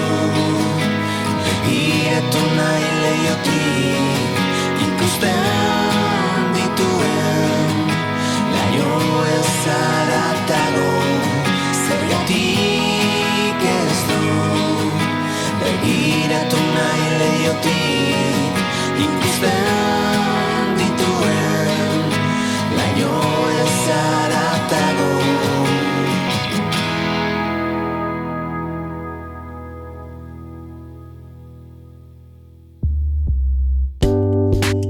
[1.44, 4.38] Begiratu nahi leiotik
[4.86, 7.74] Ikusten dituen
[8.54, 8.94] Laio
[9.38, 10.94] ez zaratago
[11.86, 14.22] Zergatik ez du.
[15.64, 18.54] Begiratu nahi leiotik
[19.08, 22.06] Ikusten dituen
[22.78, 23.16] Laio
[23.64, 24.31] ez zaratago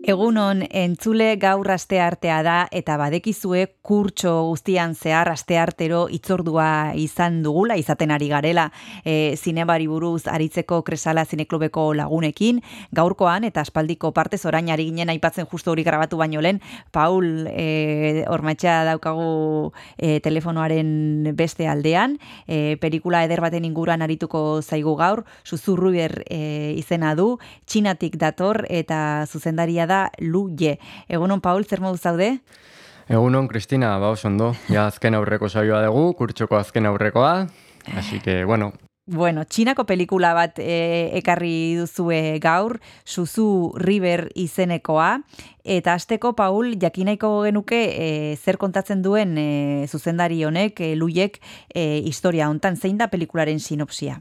[0.00, 7.42] Egunon entzule gaur aste artea da eta badekizue kurtso guztian zehar aste artero itzordua izan
[7.44, 8.70] dugula izaten ari garela
[9.04, 12.62] e, zinebari buruz aritzeko kresala zineklubeko lagunekin.
[12.96, 16.62] Gaurkoan eta aspaldiko partez orain ari ginen aipatzen justu hori grabatu baino lehen
[16.96, 22.16] Paul e, ormatxa daukagu e, telefonoaren beste aldean.
[22.48, 25.26] E, pelikula eder baten inguruan arituko zaigu gaur.
[25.44, 27.34] Susurruber e, izena du.
[27.68, 30.76] Txinatik dator eta zuzendaria da Lu Ye.
[31.08, 32.36] Egunon Paul, zer modu zaude?
[33.10, 34.52] Egunon, Kristina, ba oso ondo.
[34.70, 37.48] Ja azken aurreko saioa dugu, kurtsoko azken aurrekoa.
[37.96, 38.72] Así que, bueno,
[39.10, 45.08] Bueno, Txinako pelikula bat e, ekarri duzue gaur, Suzu River izenekoa,
[45.64, 49.48] eta asteko Paul jakinaiko genuke e, zer kontatzen duen e,
[49.90, 51.40] zuzendari honek, e, luiek
[51.74, 54.20] e, historia hontan zein da pelikularen sinopsia.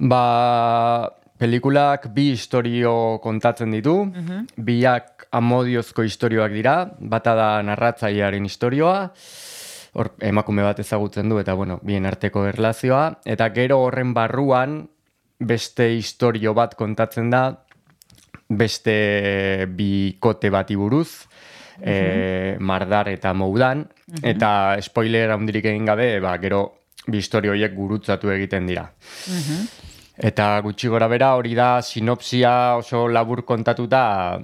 [0.00, 3.96] Ba, pelikulak bi historio kontatzen ditu,
[4.56, 9.10] biak amodiozko historioak dira, bata da narratzailearen historioa,
[9.94, 14.82] hor emakume bat ezagutzen du eta bueno, bien arteko erlazioa, eta gero horren barruan
[15.38, 17.44] beste historio bat kontatzen da,
[18.48, 21.26] beste bikote bati buruz,
[21.80, 23.86] e, Mardar eta Moudan,
[24.22, 26.66] eta spoiler handirik egin gabe, ba, gero
[27.06, 28.86] bi historio horiek gurutzatu egiten dira.
[30.18, 34.38] Eta gutxi gora bera hori da sinopsia oso labur kontatuta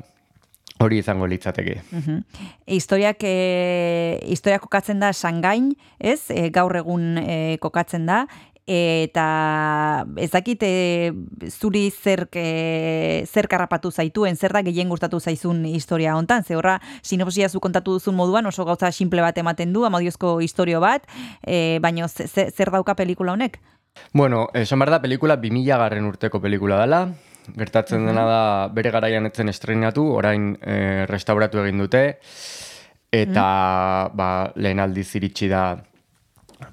[0.81, 1.83] hori izango litzateke.
[1.93, 2.23] Mhm.
[2.67, 6.31] Historiak, e, historiak kokatzen da Sangain, ez?
[6.31, 8.25] E, gaur egun e, kokatzen da,
[8.67, 11.13] eta ez dakit e,
[11.51, 16.79] zuri zer, e, zer karrapatu zaituen, zer da gehien gustatu zaizun historia hontan, ze horra
[17.03, 21.05] sinopsia zu kontatu duzun moduan oso gauza simple bat ematen du, amodiozko historio bat,
[21.47, 23.61] e, baino ze- ze- zer dauka pelikula honek?
[24.13, 27.05] Bueno, esan behar da pelikula 2000 garren urteko pelikula dela,
[27.57, 28.43] gertatzen dena da
[28.75, 32.03] bere garaian etzen estrenatu, orain e, restauratu egin dute,
[33.11, 33.47] eta
[34.15, 35.65] ba, lehen aldiz iritsi da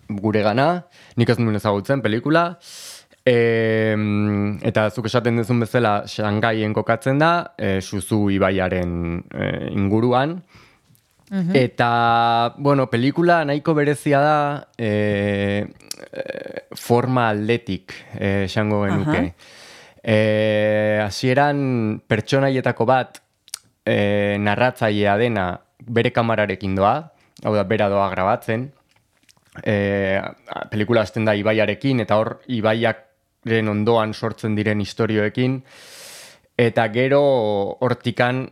[0.10, 0.68] gure gana,
[1.18, 2.48] nik ez nuen ezagutzen pelikula,
[3.28, 3.38] e,
[4.68, 8.94] eta zuk esaten duzun bezala Shangaien kokatzen da, e, Suzu ibaiaren
[9.34, 10.40] e, inguruan,
[11.30, 15.68] Eta, bueno, pelikula nahiko berezia da e,
[16.72, 19.34] forma aldetik, eh, esango genuke.
[20.02, 23.20] E, hasieran pertsonaietako bat
[23.84, 25.50] e, narratzailea dena
[25.84, 26.96] bere kamararekin doa,
[27.44, 28.70] hau da, bera doa grabatzen,
[29.64, 30.22] e,
[30.72, 35.60] pelikula hasten da ibaiarekin, eta hor ibaiaren ondoan sortzen diren istorioekin,
[36.58, 37.22] eta gero
[37.84, 38.46] hortikan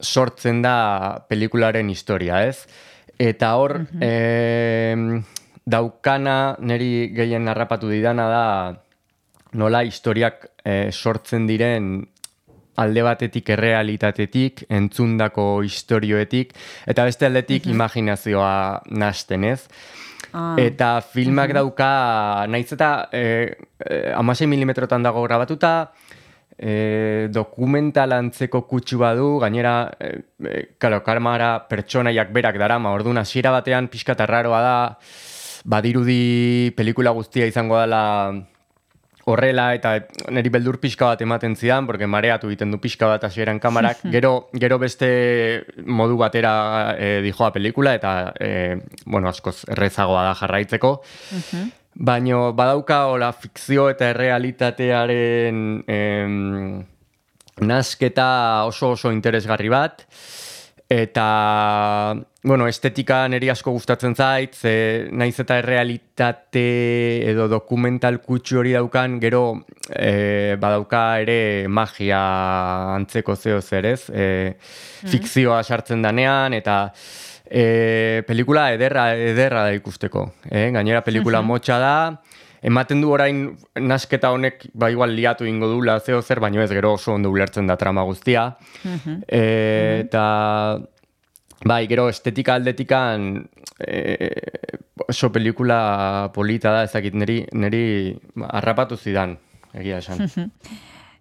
[0.00, 2.66] sortzen da pelikularen historia, ez?
[3.18, 5.22] Eta hor, em,
[5.64, 8.46] daukana niri gehien narrapatu didana da
[9.54, 12.06] nola historiak eh, sortzen diren
[12.76, 16.54] alde batetik errealitatetik, entzundako istorioetik,
[16.90, 19.60] eta beste aldetik imaginazioa nasten, ez?
[20.34, 20.56] Ah.
[20.58, 25.92] Eta filmak dauka, naiz eta eh, eh, amasei milimetrotan dago grabatuta,
[26.58, 30.10] e, dokumental antzeko kutsu badu, gainera, e,
[30.44, 34.74] e, karo, kamara pertsonaiak berak darama, orduan hasiera batean pixka eta raroa da,
[35.64, 38.02] badirudi pelikula guztia izango dela
[39.24, 39.94] horrela eta
[40.34, 44.50] niri beldur pixka bat ematen zidan, porque mareatu egiten du pixka bat hasieran kamarak, gero,
[44.52, 45.08] gero beste
[45.86, 46.54] modu batera
[46.98, 48.76] e, dijoa pelikula eta, e,
[49.06, 50.92] bueno, askoz errezagoa da jarraitzeko.
[51.94, 56.82] Baino badauka hola fikzio eta errealitatearen em,
[57.62, 60.02] nasketa oso oso interesgarri bat.
[60.90, 62.14] Eta,
[62.44, 66.64] bueno, estetika niri asko gustatzen zait, ze naiz eta errealitate
[67.30, 69.44] edo dokumental kutsu hori daukan, gero
[69.88, 71.38] e, badauka ere
[71.68, 72.20] magia
[72.98, 74.10] antzeko zeo zer, ez?
[74.10, 74.26] E,
[75.08, 76.92] Fikzioa sartzen danean, eta
[77.44, 80.26] e, pelikula ederra, ederra da ikusteko.
[80.50, 80.70] Eh?
[80.74, 81.94] Gainera pelikula motxa da,
[82.64, 83.44] ematen du orain
[83.76, 87.66] nasketa honek ba igual liatu ingo dula zeo zer, baino ez gero oso ondo ulertzen
[87.66, 88.54] da trama guztia.
[89.28, 89.44] E,
[90.04, 90.24] eta
[91.64, 93.44] bai, gero estetika aldetikan
[93.78, 94.30] e,
[95.08, 97.84] oso pelikula polita da, ezakit neri, neri
[98.34, 99.36] ba, harrapatu zidan,
[99.74, 100.24] egia esan.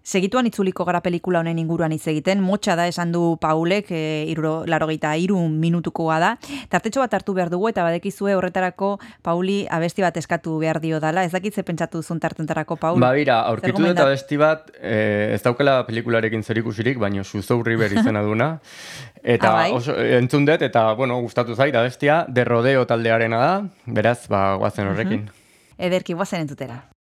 [0.04, 4.66] Segituan itzuliko gara pelikula honen inguruan hitz egiten, motxa da esan du Paulek, e, iruro,
[4.68, 6.32] larogeita iru minutukoa da.
[6.70, 11.24] Tartetxo bat hartu behar dugu eta badekizue horretarako Pauli abesti bat eskatu behar dio dala.
[11.24, 13.00] Ez dakit ze pentsatu duzun tartentarako, Paul?
[13.00, 18.22] Ba, bira, aurkitu dut abesti bat, eh, ez daukela pelikularekin zerikusirik, baino Suzou River izena
[18.22, 18.60] duna.
[19.24, 19.72] Eta Ah, bai?
[19.72, 23.54] oso, entzun dut, eta, bueno, gustatu zait, abestia, de rodeo taldearena da,
[23.86, 25.30] beraz, ba, guazen horrekin.
[25.78, 26.93] Ederki, guazen entzutera.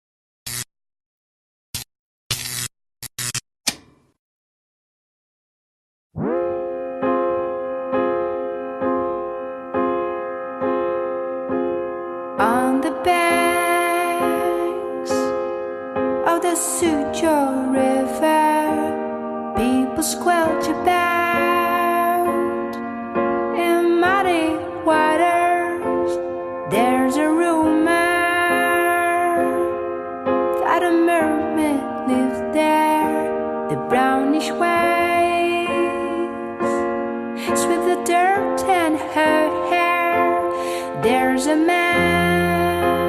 [41.44, 43.02] There's a man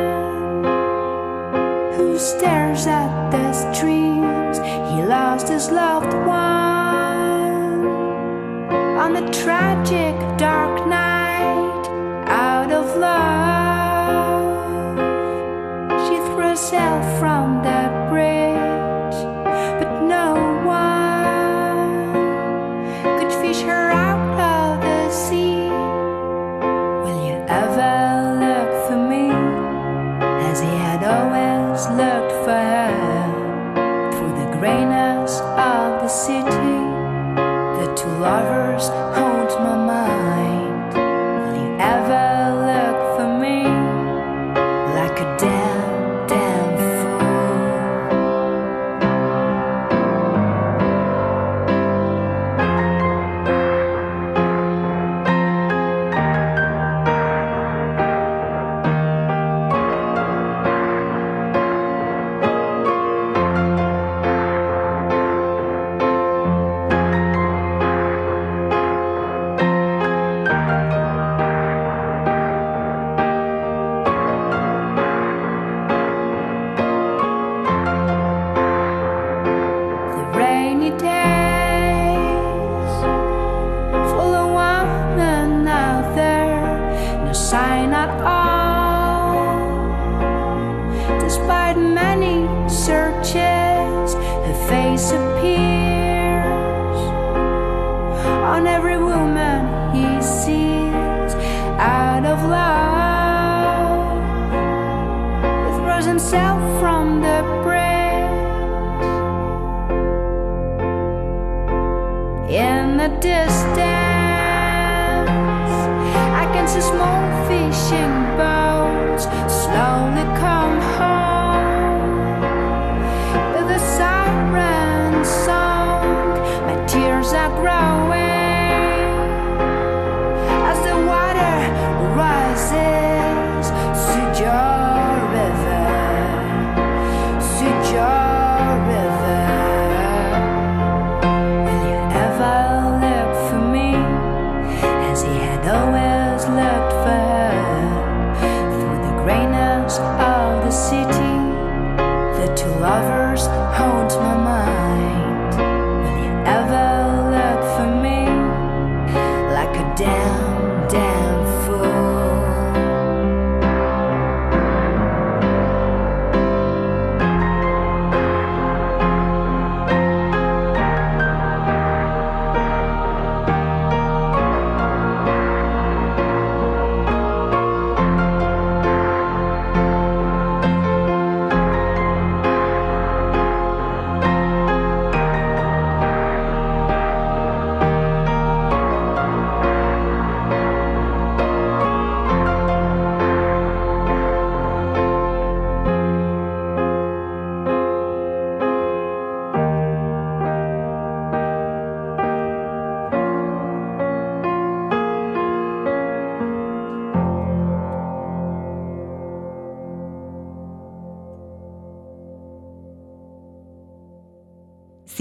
[1.93, 4.57] who stares at the streams.
[4.91, 7.85] He lost his loved one
[8.97, 10.12] on the tragic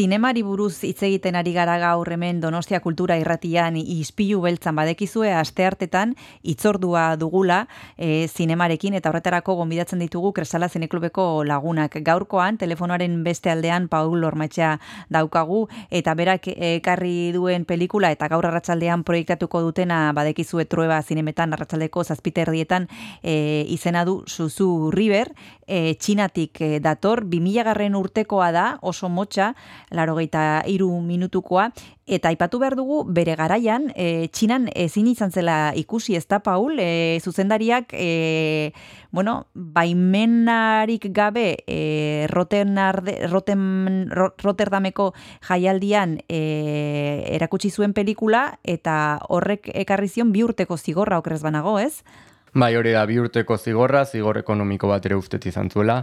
[0.01, 6.15] Zinemari buruz hitz egiten ari gara gaur hemen Donostia Kultura Irratian ispilu beltzan badekizue asteartetan
[6.41, 7.59] hitzordua dugula
[7.97, 11.99] e, zinemarekin eta horretarako gonbidatzen ditugu Kresala Zineklubeko lagunak.
[12.01, 14.71] Gaurkoan telefonoaren beste aldean Paul Ormatxa
[15.13, 22.07] daukagu eta berak ekarri duen pelikula eta gaur arratsaldean proiektatuko dutena badekizue trueba zinemetan arratsaldeko
[22.07, 22.89] zazpiterdietan
[23.21, 25.29] e, izena du Suzu River,
[25.71, 29.53] e, txinatik e, dator, 2000 garren urtekoa da, oso motxa,
[29.95, 31.69] larogeita iru minutukoa,
[32.11, 36.75] eta aipatu behar dugu bere garaian, e, txinan ezin izan zela ikusi ez da, Paul,
[36.83, 38.73] e, zuzendariak, e,
[39.11, 45.13] bueno, baimenarik gabe e, Rotternarde, Rotten, Ro- Rotterdameko
[45.47, 46.41] jaialdian e,
[47.31, 52.03] erakutsi zuen pelikula, eta horrek ekarri zion bi urteko zigorra okrez banago, ez?
[52.53, 56.01] Bai, hori da, bi urteko zigorra, zigor ekonomiko bat ere ustet izan zuela.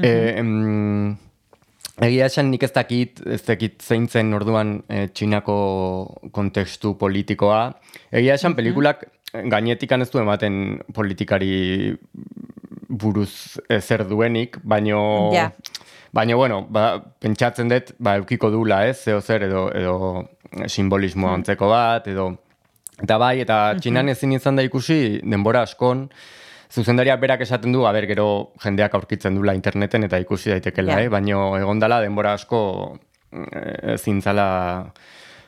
[0.00, 1.16] Eh, em,
[2.00, 5.56] egia esan nik ez dakit, ez dakit zein zen orduan eh, txinako
[6.32, 7.60] kontekstu politikoa.
[8.10, 11.92] Egia esan pelikulak gainetikan ez du ematen politikari
[12.88, 15.30] buruz eh, zer duenik, baino...
[15.34, 15.50] Ja.
[16.10, 21.68] Baina, bueno, ba, pentsatzen dut, ba, eukiko dula, ez, zeo zer, edo, edo simbolismoa antzeko
[21.70, 22.32] bat, edo...
[23.02, 26.08] Eta bai, eta txinan ezin izan da ikusi denbora askon,
[26.70, 31.06] zuzendariak berak esaten du, aber gero jendeak aurkitzen dula interneten eta ikusi daitekela, Ja.
[31.06, 31.08] eh?
[31.08, 32.98] baino egon dala denbora asko
[33.32, 34.92] eh, zintzala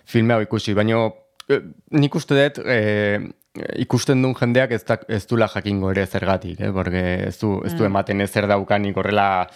[0.04, 1.04] filme hau ikusi, baino
[1.48, 3.20] eh, nik uste dut eh,
[3.84, 6.70] ikusten duen jendeak ez, da, ez dula jakingo ere zergatik, eh?
[6.72, 9.46] Porque ez du, ez du ematen ezer daukanik horrela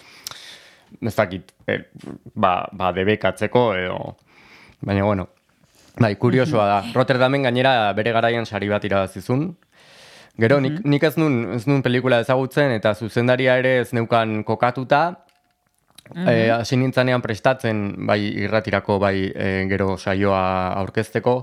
[1.01, 1.81] ez dakit, eh,
[2.35, 4.17] ba, ba debekatzeko edo,
[4.83, 5.29] baina bueno,
[6.01, 6.81] bai, kuriosoa da.
[6.95, 9.55] Rotterdamen gainera bere garaian sari bat irabazizun,
[10.37, 15.05] Gero, nik, nik ez nun, ez nun pelikula ezagutzen eta zuzendaria ere ez neukan kokatuta,
[16.15, 21.35] Eh, hasi nintzanean prestatzen bai irratirako bai eh, gero saioa aurkezteko.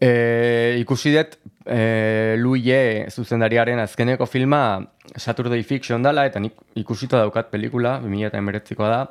[0.00, 1.36] Eh, ikusi dut
[1.68, 4.80] eh, Luie zuzendariaren azkeneko filma
[5.16, 9.02] Saturday Fiction dala eta nik ikusita daukat pelikula 2019koa da.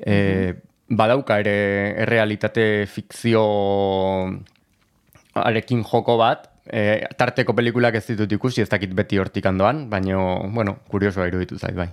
[0.00, 0.54] Eh,
[0.90, 1.56] badauka ere
[2.04, 3.42] errealitate fikzio
[5.38, 10.18] arekin joko bat, e, tarteko pelikulak ez ditut ikusi, ez dakit beti hortik handoan, baina,
[10.54, 11.88] bueno, kuriosoa iruditu zait, bai.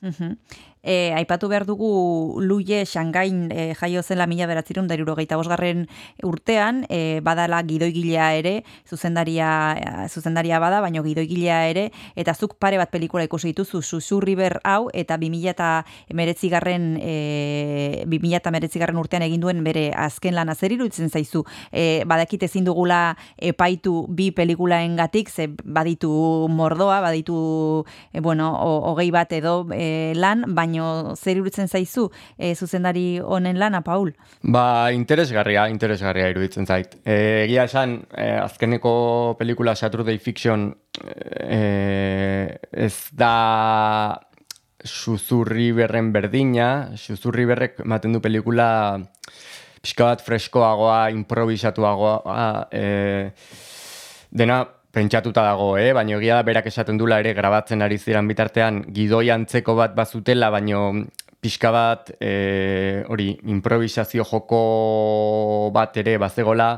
[0.00, 0.36] Mhm.
[0.82, 5.86] E, aipatu behar dugu Luie Shangain e, jaio zela mila beratzerun da irurogeita bosgarren
[6.24, 12.78] urtean, e, badala gidoigilea ere, zuzendaria, eh, zuzendaria bada, baino gidoigilea ere, eta zuk pare
[12.80, 14.20] bat pelikula ikusi dituzu, Susu
[14.64, 20.54] hau, eta 2000 eta meretzigarren, e, 2000 eta meretzigarren urtean egin duen bere azken lana.
[20.54, 27.84] Zer iruditzen zaizu, e, badakit ezin dugula epaitu bi pelikulaen gatik, ze baditu mordoa, baditu,
[28.12, 32.08] e, bueno, ho- hogei bat edo e, lan, baino zer iruditzen zaizu
[32.38, 34.12] e, zuzendari honen lana, Paul?
[34.42, 36.96] Ba, interesgarria, interesgarria iruditzen zait.
[37.04, 40.70] E, egia esan, e, azkeneko pelikula Saturday Fiction
[41.02, 44.18] e, ez da
[44.80, 48.98] Xuzurri berren berdina, Xuzurri berrek ematen du pelikula
[49.80, 53.30] pixka bat freskoagoa, improvisatuagoa, e,
[54.30, 54.62] dena
[54.92, 55.92] pentsatuta dago, eh?
[55.94, 60.50] baina egia da berak esaten dula ere grabatzen ari ziren bitartean gidoi antzeko bat bazutela,
[60.50, 61.04] baino
[61.40, 66.74] pixka bat e, hori improvisazio joko bat ere bazegola,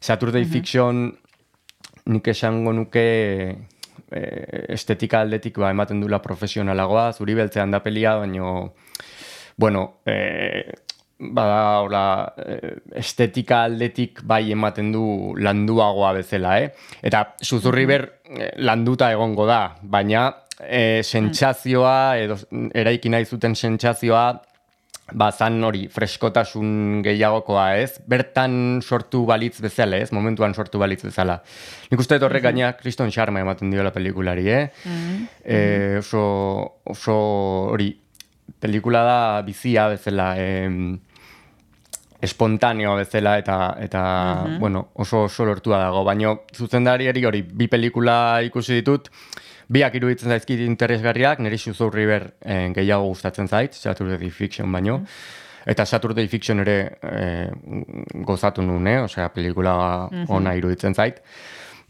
[0.00, 1.10] Saturday Fiction
[2.10, 3.04] nik esango nuke
[4.10, 4.20] e,
[4.74, 8.72] estetika aldetik ba, ematen dula profesionalagoa, zuri beltzean da pelia, baino
[9.60, 10.16] bueno, e,
[11.20, 12.04] bada hola,
[12.40, 16.70] eh, estetika aldetik bai ematen du landuagoa bezala, eh?
[17.02, 20.30] Eta Suzurri ber eh, landuta egongo da, baina
[20.64, 22.38] eh, sentsazioa edo
[22.74, 24.24] eraiki nahi zuten sentsazioa
[25.12, 27.98] ba zan hori freskotasun gehiagokoa, ez?
[28.06, 30.12] Bertan sortu balitz bezala, ez?
[30.14, 31.40] Momentuan sortu balitz bezala.
[31.90, 34.64] Nik uste horrek gaina Kriston Sharma ematen diola pelikulari, eh?
[35.44, 36.22] Eh, oso,
[36.94, 37.16] oso
[37.74, 37.90] hori,
[38.60, 40.98] pelikula da bizia bezala, em,
[42.22, 44.02] espontaneo bezala eta eta
[44.58, 49.08] bueno, oso oso lortua dago, baino zuzendariari hori bi pelikula ikusi ditut,
[49.70, 55.00] biak iruditzen zaizkit interesgarriak, niri Suzu River eh, gehiago gustatzen zait, Saturday Fiction baino.
[55.66, 57.50] Eta Saturday Fiction ere eh,
[58.26, 58.98] gozatu nun, eh?
[59.04, 59.74] Osea, pelikula
[60.28, 61.20] ona iruditzen zait.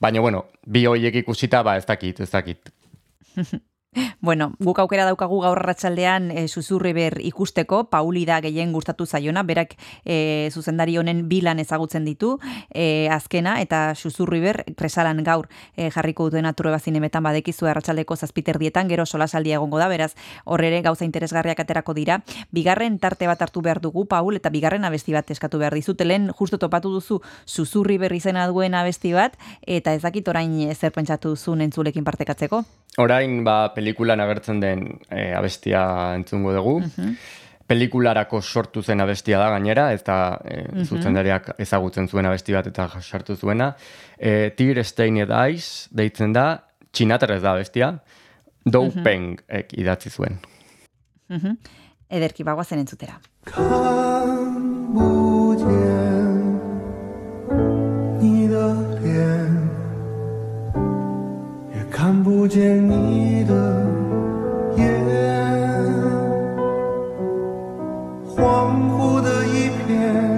[0.00, 2.72] Baina, bueno, bi hoiek ikusita, ba, ez dakit, ez dakit.
[4.20, 9.42] Bueno, guk aukera daukagu gaur arratsaldean e, Susurri ber ikusteko, Pauli da gehien gustatu zaiona,
[9.42, 9.74] berak
[10.04, 12.38] e, zuzendari honen bilan ezagutzen ditu,
[12.70, 18.88] e, azkena, eta Susurri ber kresalan gaur e, jarriko duten aturre bazinemetan badekizu arratsaldeko zazpiterdietan,
[18.88, 20.12] gero solasaldia egongo da, beraz,
[20.44, 22.20] horrere gauza interesgarriak aterako dira.
[22.52, 26.58] Bigarren tarte bat hartu behar dugu, Paul, eta bigarren abesti bat eskatu behar dizutelen, justo
[26.58, 29.36] topatu duzu Susurri ber izena duen abesti bat,
[29.66, 32.64] eta ez orain zer pentsatu zuen entzulekin partekatzeko.
[33.00, 35.82] Orain, ba, pelikulan agertzen den eh, abestia
[36.18, 36.74] entzungo dugu.
[37.70, 43.36] Pelikularako sortu zen abestia da gainera, eta eh, zuzendariak ezagutzen zuen abesti bat eta sartu
[43.36, 43.72] zuena.
[44.18, 46.46] Eh, Tigre Stained Eyes deitzen da,
[46.92, 47.92] txinaterrez da abestia,
[48.66, 50.40] Dou Peng ek idatzi zuen.
[51.30, 51.56] Mhm.
[52.10, 53.20] Ederki bagoazen entzutera.
[53.46, 55.29] 看
[62.10, 63.54] 看不见你的
[64.76, 64.84] 眼，
[68.26, 68.34] 恍
[68.90, 70.29] 惚的一片，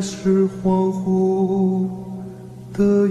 [0.00, 1.86] 是恍惚
[2.72, 3.06] 的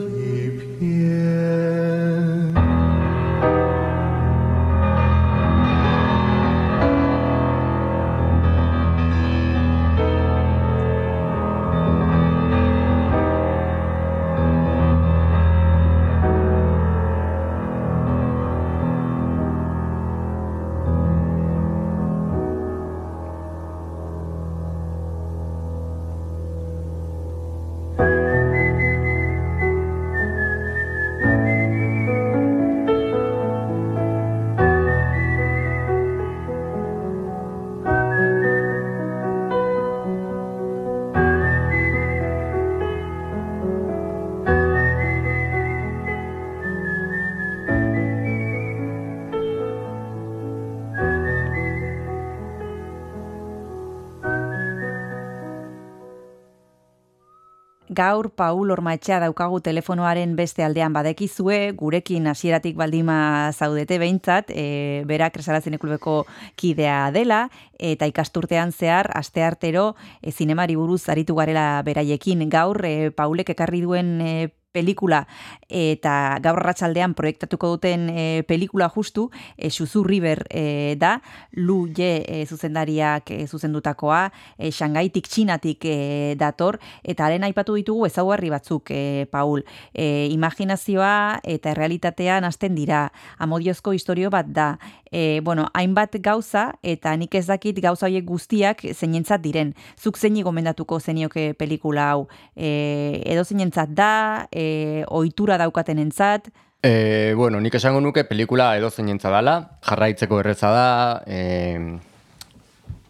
[58.00, 60.94] gaur Paul Ormaetxea daukagu telefonoaren beste aldean.
[60.96, 66.22] Badekizue, gurekin hasieratik baldima zaudete behintzat, e, berak resalatzen klubeko
[66.60, 67.42] kidea dela,
[67.80, 72.48] eta ikasturtean zehar, asteartero, e, zinemari buruz aritu garela beraiekin.
[72.50, 74.34] Gaur, e, Paulek ekarri duen e,
[74.72, 75.24] pelikula
[75.70, 81.20] eta gaur arratsaldean proiektatuko duten e, pelikula justu e, Xuzu River e, da.
[81.58, 85.98] Lu Ye e, zuzendariak e, zuzendutakoa e, Shangaitik Txinatik e,
[86.40, 86.80] dator.
[87.04, 89.66] Eta haren aipatu ditugu ezaugarri batzuk e, Paul.
[89.94, 93.08] E, imaginazioa eta realitatean hasten dira.
[93.40, 94.76] Amodiozko historio bat da.
[95.12, 99.74] E, bueno, hainbat gauza eta nik ez dakit gauza horiek guztiak zeinentzat diren.
[99.98, 102.28] Zuk zeini gomendatuko zenioke pelikula hau?
[102.56, 104.12] E, edo zeinentzat da,
[104.60, 106.50] e, ohitura daukaten entzat?
[106.84, 110.90] E, bueno, nik esango nuke pelikula edo zeinentzat dala, jarraitzeko erreza da,
[111.28, 111.40] e,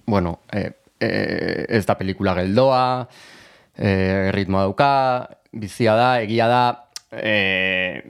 [0.10, 0.64] bueno, e,
[1.00, 1.10] e,
[1.78, 2.84] ez da pelikula geldoa,
[3.78, 4.94] e, ritmoa dauka,
[5.54, 6.64] bizia da, egia da,
[7.14, 8.02] e,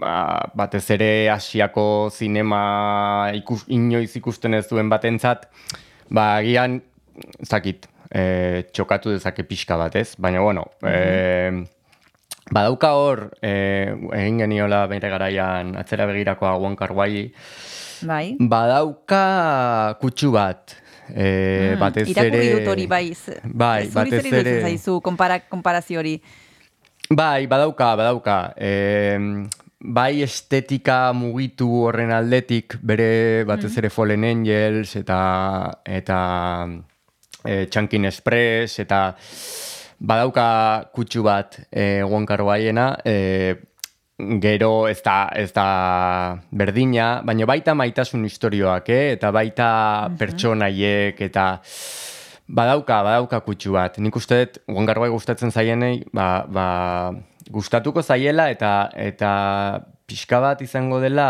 [0.00, 0.16] ba,
[0.56, 5.48] batez ere asiako zinema ikus, inoiz ikusten ez duen batentzat,
[6.12, 6.82] ba, agian,
[7.44, 10.10] zakit, e, txokatu dezake pixka bat, ez?
[10.20, 11.64] Baina, bueno, e,
[12.52, 16.76] badauka hor, e, egin geniola bere garaian atzera begirakoa Juan
[18.04, 18.36] bai.
[18.38, 22.38] badauka kutsu bat, E, mm, batez ere...
[22.54, 23.12] dut hori, bai.
[23.44, 24.54] Bai, batez ere...
[24.62, 26.14] zaizu, kompara, komparazio hori.
[27.10, 28.38] Bai, badauka, badauka.
[28.56, 29.44] E,
[29.84, 33.78] bai estetika mugitu horren aldetik, bere batez mm.
[33.82, 35.20] ere Fallen Angels eta
[35.84, 36.18] eta
[37.44, 39.10] e, Chunkin Express eta
[39.98, 43.54] badauka kutsu bat e, guankaro baiena, e,
[44.40, 49.12] gero ez da, ez da berdina, baina baita maitasun historioak, eh?
[49.18, 49.68] eta baita
[50.08, 51.46] mm pertsonaiek, eta
[52.44, 53.94] Badauka, badauka kutsu bat.
[54.04, 56.66] Nik uste dut, guangarbai gustatzen zaienei, ba, ba,
[57.48, 59.30] gustatuko zaiela eta eta
[60.04, 61.28] pixka bat izango dela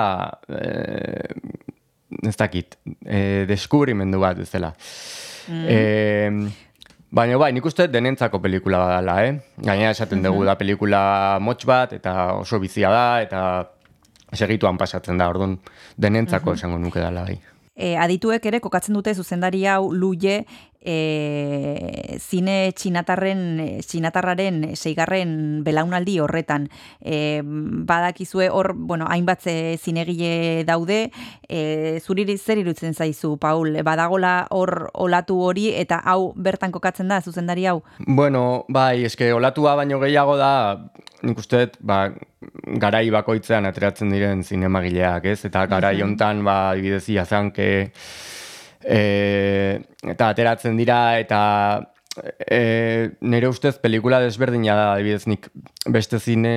[0.49, 1.29] e,
[2.27, 2.75] ez dakit,
[3.07, 4.73] e, deskubrimendu bat ez dela.
[5.47, 5.65] Mm.
[5.71, 6.64] E,
[7.15, 9.35] baina bai, nik uste denentzako pelikula badala, eh?
[9.63, 10.51] Gainera esaten dugu mm-hmm.
[10.51, 11.03] da pelikula
[11.41, 13.41] motx bat eta oso bizia da eta
[14.35, 15.59] segituan pasatzen da, orduan
[15.97, 17.39] denentzako mm esango nuke dela bai.
[17.75, 20.45] E, adituek ere kokatzen dute zuzendari hau luie
[20.85, 26.69] e, zine txinatarren, txinatarraren seigarren belaunaldi horretan.
[27.01, 29.49] E, badakizue hor, bueno, hainbat
[29.81, 31.09] zinegile daude,
[31.49, 33.81] e, zuri zer irutzen zaizu, Paul?
[33.85, 37.83] Badagola hor olatu hori eta hau bertan kokatzen da, zuzendari hau?
[38.07, 40.53] Bueno, bai, eske olatua baino gehiago da,
[41.25, 42.07] nik uste, ba,
[42.81, 45.45] garai bakoitzean ateratzen diren zinemagileak, ez?
[45.49, 47.69] Eta garai hontan, ba, ibidez, iazanke,
[48.85, 49.81] e,
[50.15, 51.41] eta ateratzen dira, eta
[52.47, 55.49] e, nire ustez pelikula desberdina da, adibidez, nik
[55.91, 56.55] beste zine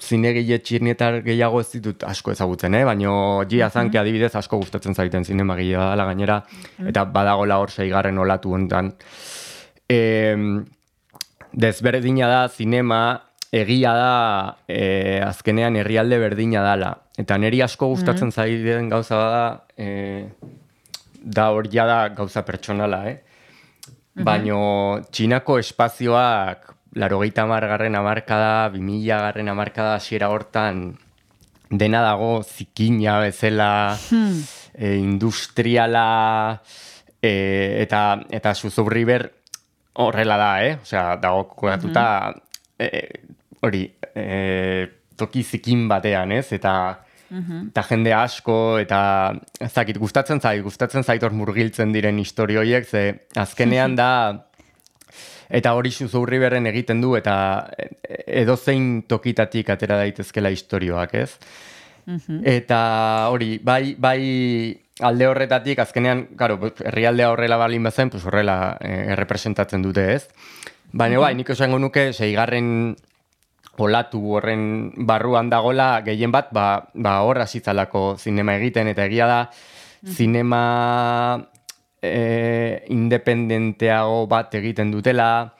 [0.00, 2.84] zinegile txirnietar gehiago ez ditut asko ezagutzen, eh?
[2.86, 3.12] baina
[3.50, 6.40] jiazanke adibidez asko gustatzen zaiten zinemagilea da gainera,
[6.86, 8.92] eta badagola hor seigarren olatu hontan.
[9.90, 9.98] E,
[11.52, 13.02] desberdina da zinema
[13.50, 14.12] egia da
[14.68, 16.96] e, azkenean herrialde berdina dala.
[17.18, 20.28] eta neri asko gustatzen mm zaiden gauza bada, e,
[21.22, 23.18] da hor da gauza pertsonala, eh?
[24.14, 30.98] Mm Baino txinako espazioak laro gehieta margarren amarkada, bimila garren amarkada hasiera hortan
[31.70, 34.40] dena dago zikina bezala, hmm.
[34.74, 36.60] e, industriala,
[37.22, 39.30] e, eta, eta Suzu River
[39.94, 40.78] horrela da, eh?
[40.82, 42.46] Osea, dago kokatuta, mm
[43.60, 43.82] hori,
[44.16, 44.88] e,
[45.20, 46.46] toki zikin batean, ez?
[46.56, 46.72] Eta,
[47.30, 53.94] eta jende asko, eta ez gustatzen zait, gustatzen zait hor murgiltzen diren historioiek, ze azkenean
[53.96, 54.10] da,
[55.48, 57.70] eta hori zuzurri berren egiten du, eta
[58.26, 61.36] edozein tokitatik atera daitezkela historioak, ez?
[62.42, 64.20] Eta hori, bai, bai
[65.00, 70.26] alde horretatik, azkenean, karo, herrialdea horrela balin bezen, pues horrela eh, errepresentatzen dute, ez?
[70.92, 72.96] Baina bai, nik esango nuke, seigarren
[73.78, 79.40] olatu horren barruan dagola gehien bat, ba, ba hor hasitzalako zinema egiten, eta egia da,
[80.06, 80.62] zinema
[82.02, 85.52] e, independenteago bat egiten dutela,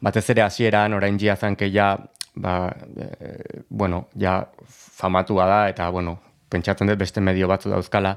[0.00, 1.94] batez ere hasieran orain jia zanke ja,
[2.34, 2.56] ba,
[2.96, 4.38] e, bueno, ja
[4.68, 8.16] famatua da, eta, bueno, pentsatzen dut beste medio batzu dauzkala,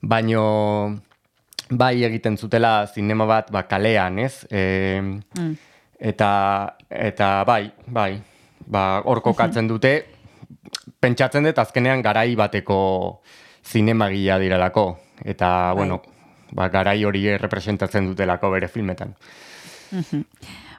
[0.00, 0.44] baino
[1.70, 4.46] bai egiten zutela zinema bat ba, kalean, ez?
[4.50, 5.54] E, mm.
[5.98, 6.30] Eta,
[6.88, 8.12] eta bai, bai,
[8.68, 9.94] ba, hor kokatzen dute,
[11.00, 12.78] pentsatzen dut azkenean garai bateko
[13.64, 14.90] zinemagia direlako.
[15.24, 15.76] Eta, bai.
[15.80, 16.02] bueno,
[16.52, 19.16] ba, garai hori representatzen dutelako bere filmetan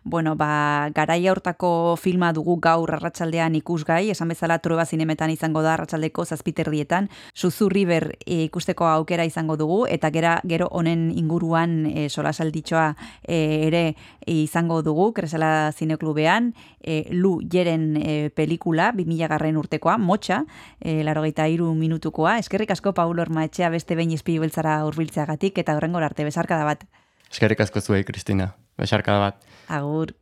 [0.03, 5.73] bueno, ba, garaia hortako filma dugu gaur arratsaldean ikusgai, esan bezala trueba zinemetan izango da
[5.73, 12.07] arratsaldeko zazpiterdietan, Suzu River e, ikusteko aukera izango dugu, eta gera, gero honen inguruan e,
[12.09, 12.93] solasalditxoa
[13.23, 13.83] e, ere
[14.25, 20.43] izango dugu, kresala zineklubean, e, Lu Jeren e, pelikula, 2000 garren urtekoa, motxa,
[20.79, 26.03] e, laro iru minutukoa, eskerrik asko Paul Ormaetxea beste behin izpilu beltzara urbiltzeagatik, eta horrengor
[26.03, 26.85] arte, besarka da bat.
[27.29, 28.55] Eskerrik asko zuei, Kristina.
[28.79, 29.45] Besarka da bat.
[29.67, 30.15] Agur.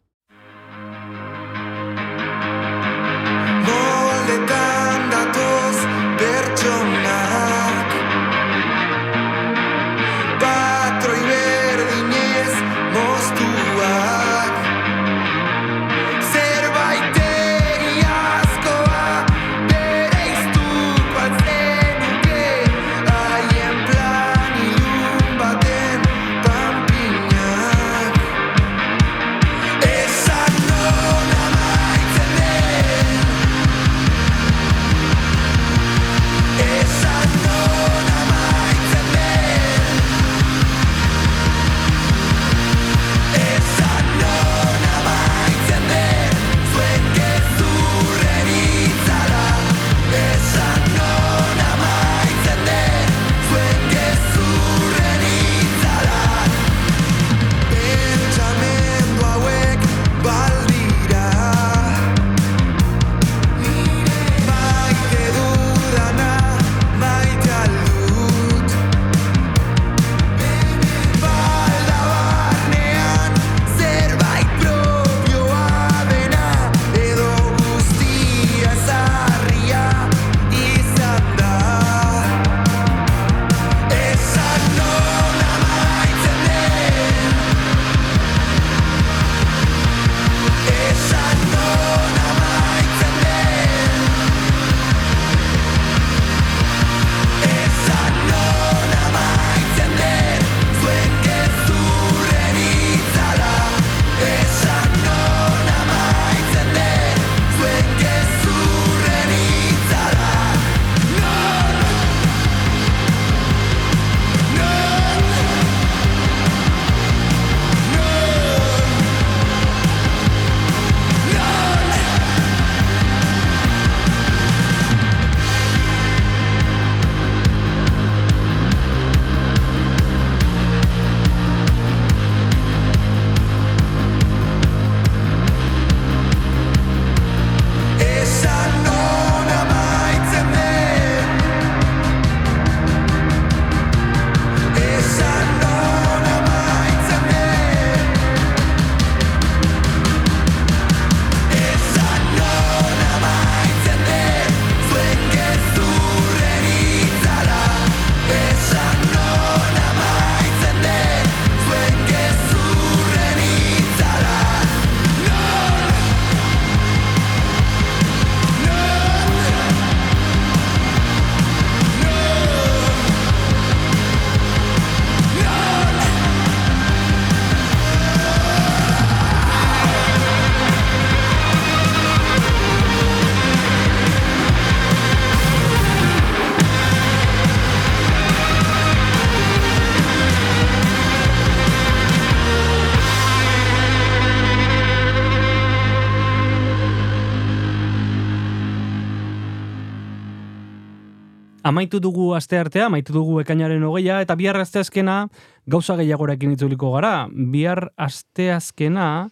[201.67, 205.27] Amaitu dugu aste artea, amaitu dugu ekainaren hogeia, eta bihar aste azkena
[205.67, 207.27] gauza gehiagorekin itzuliko gara.
[207.31, 209.29] Bihar aste azkena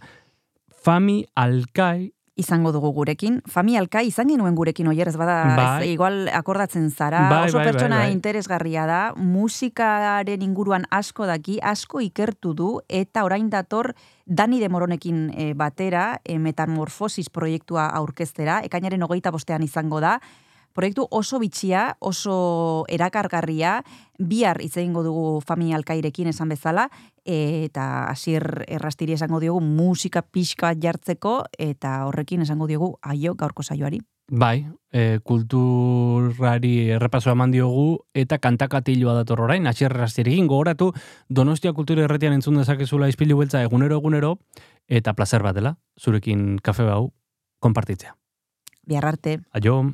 [0.86, 3.40] Fami Alkai izango dugu gurekin.
[3.48, 5.88] Fami alka izan genuen gurekin oier, ez bada, Bai.
[5.88, 8.12] ez, igual akordatzen zara, Bai, oso bai, bai, pertsona bai.
[8.12, 13.94] interesgarria da, musikaren inguruan asko daki, asko ikertu du, eta orain dator
[14.26, 20.20] Dani Demoronekin e, batera, e, metamorfosis proiektua aurkeztera, ekainaren hogeita bostean izango da,
[20.76, 23.78] Proiektu oso bitxia, oso erakargarria,
[24.20, 26.90] bihar hitz egingo dugu Fami Alkairekin esan bezala,
[27.24, 33.64] eta hasier errastiri esango diogu musika pixka bat jartzeko, eta horrekin esango diogu aio gaurko
[33.64, 34.02] saioari.
[34.28, 40.92] Bai, e, kulturari errepasoa eman diogu eta kantakatiloa dator orain, hasier errastirekin gogoratu
[41.30, 44.40] Donostia Kultura Erretian entzun dezakezula izpilu beltza egunero egunero
[44.90, 47.14] eta placer bat dela, zurekin kafe bau
[47.62, 48.18] konpartitzea.
[48.86, 49.40] Bihar arte.
[49.54, 49.94] Aio.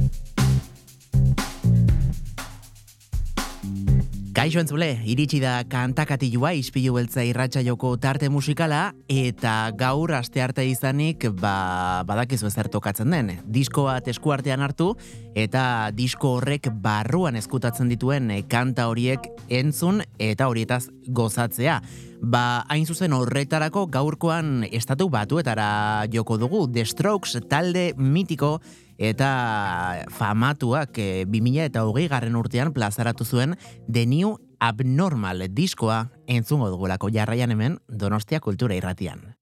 [4.41, 11.27] Kaixo entzule, iritsi da kantakatilua ispilu beltza irratsaioko tarte musikala eta gaur aste arte izanik
[11.37, 13.29] ba, badakizu ezer tokatzen den.
[13.45, 14.95] Disko bat eskuartean hartu
[15.37, 19.29] eta disko horrek barruan eskutatzen dituen kanta horiek
[19.61, 21.77] entzun eta horietaz gozatzea.
[22.21, 28.55] Ba, hain zuzen horretarako gaurkoan estatu batuetara joko dugu The Strokes talde mitiko
[29.01, 33.57] eta famatuak e, 2000 eta hogei garren urtean plazaratu zuen
[33.89, 39.40] The New Abnormal diskoa entzungo dugulako jarraian hemen Donostia Kultura Irratian.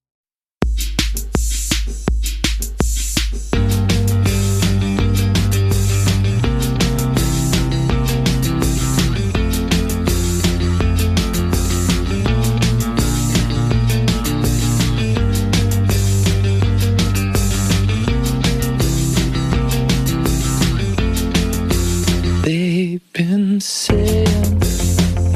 [22.80, 24.62] They've been saying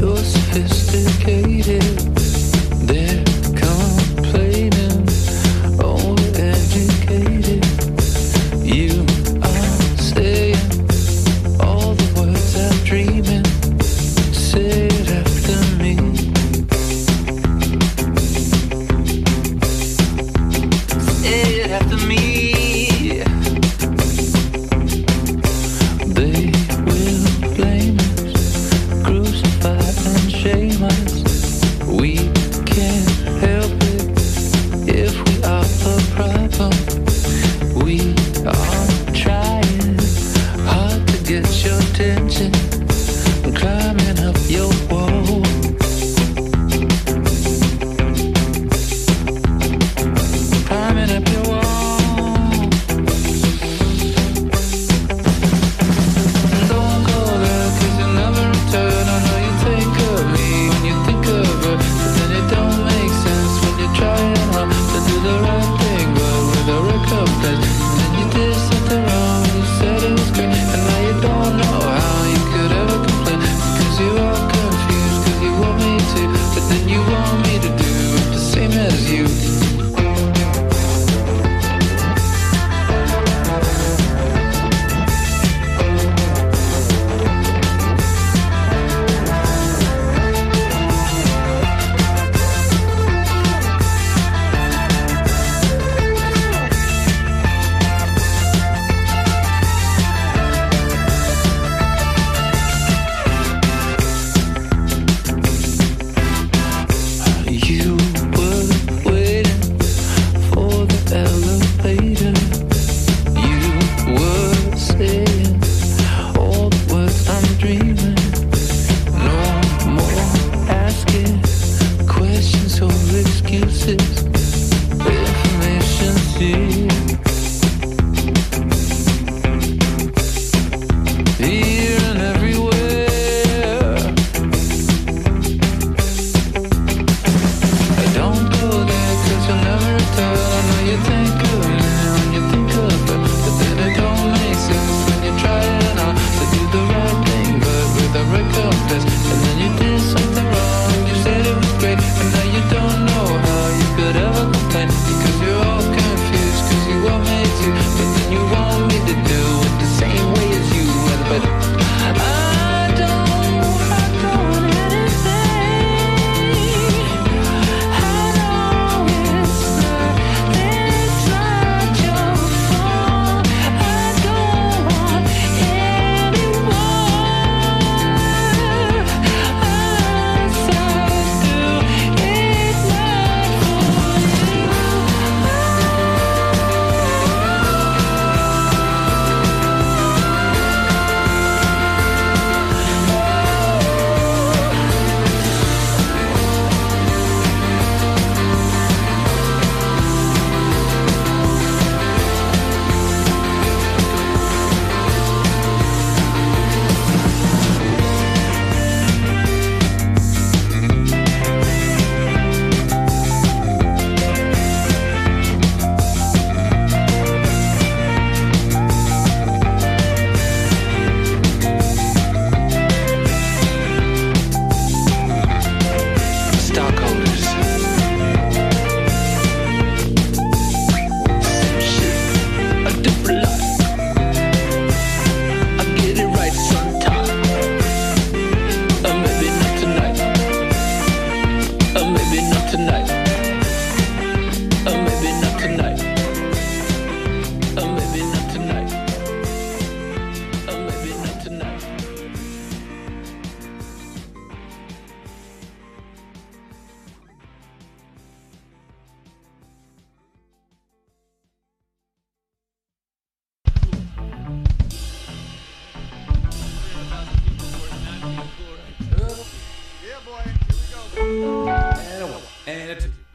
[0.01, 2.24] you're sophisticated.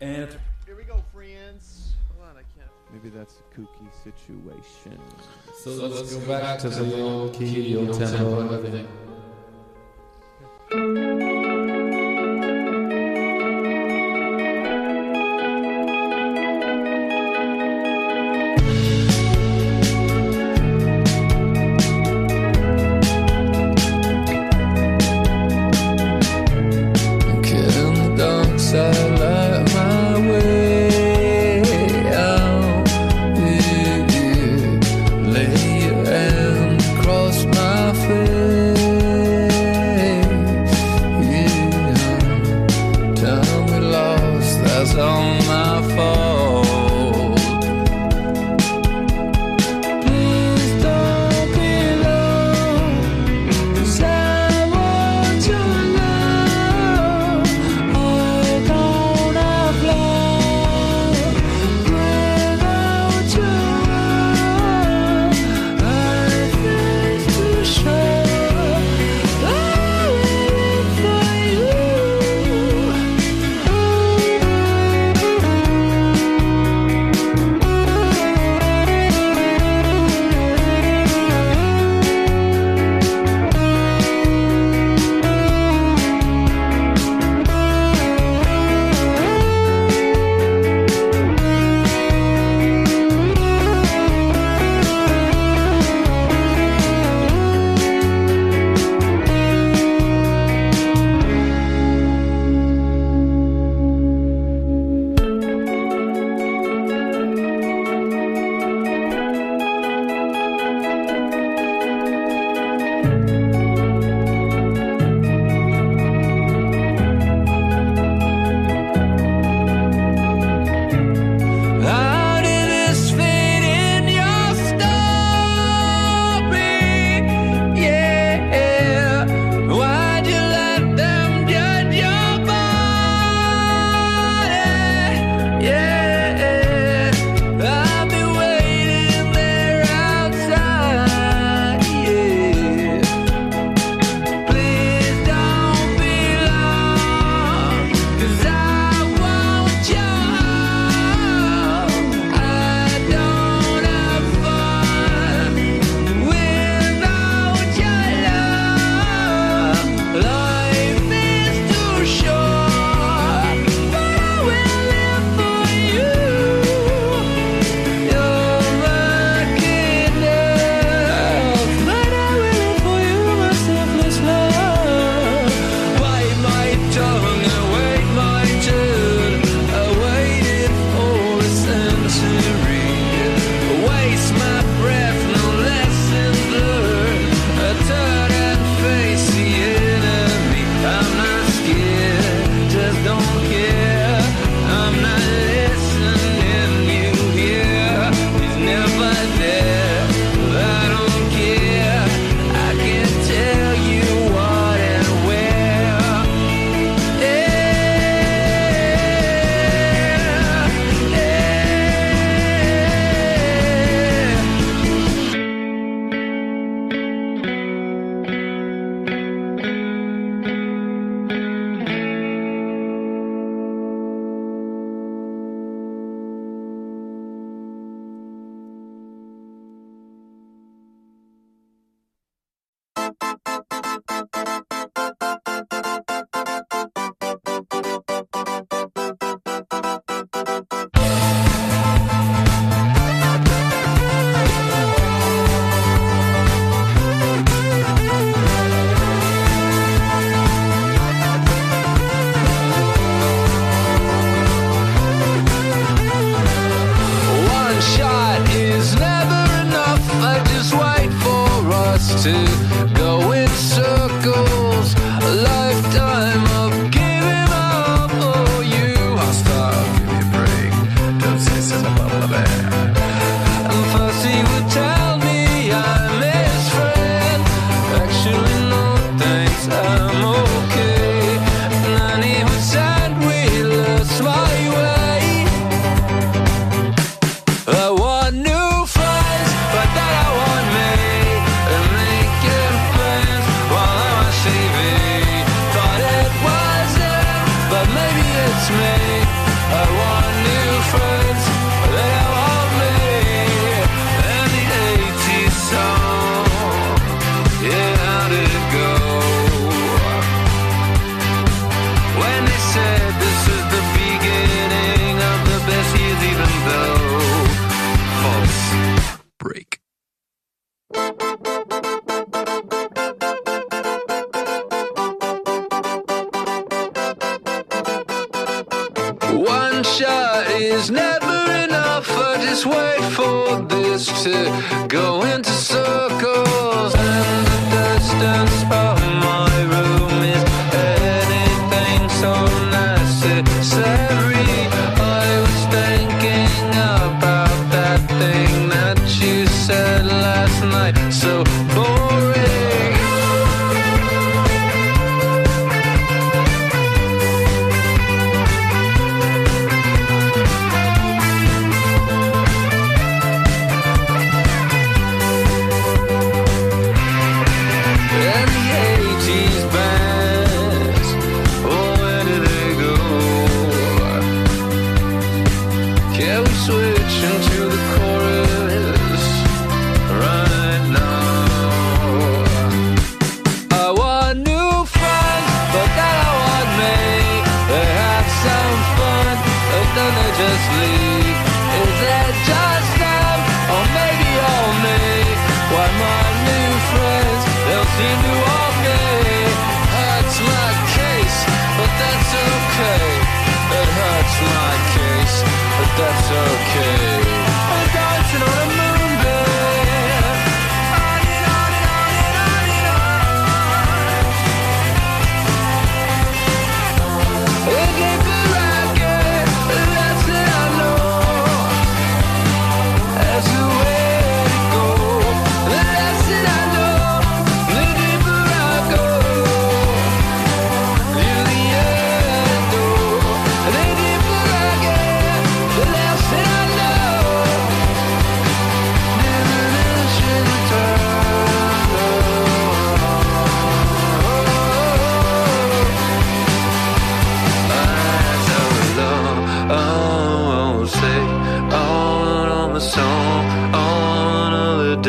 [0.10, 1.94] And Here we go, friends.
[2.16, 2.72] Hold on, I can't.
[2.92, 5.00] Maybe that's a kooky situation.
[5.64, 8.88] So, let's, go back, to, the old key, old tempo, everything.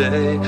[0.01, 0.39] day.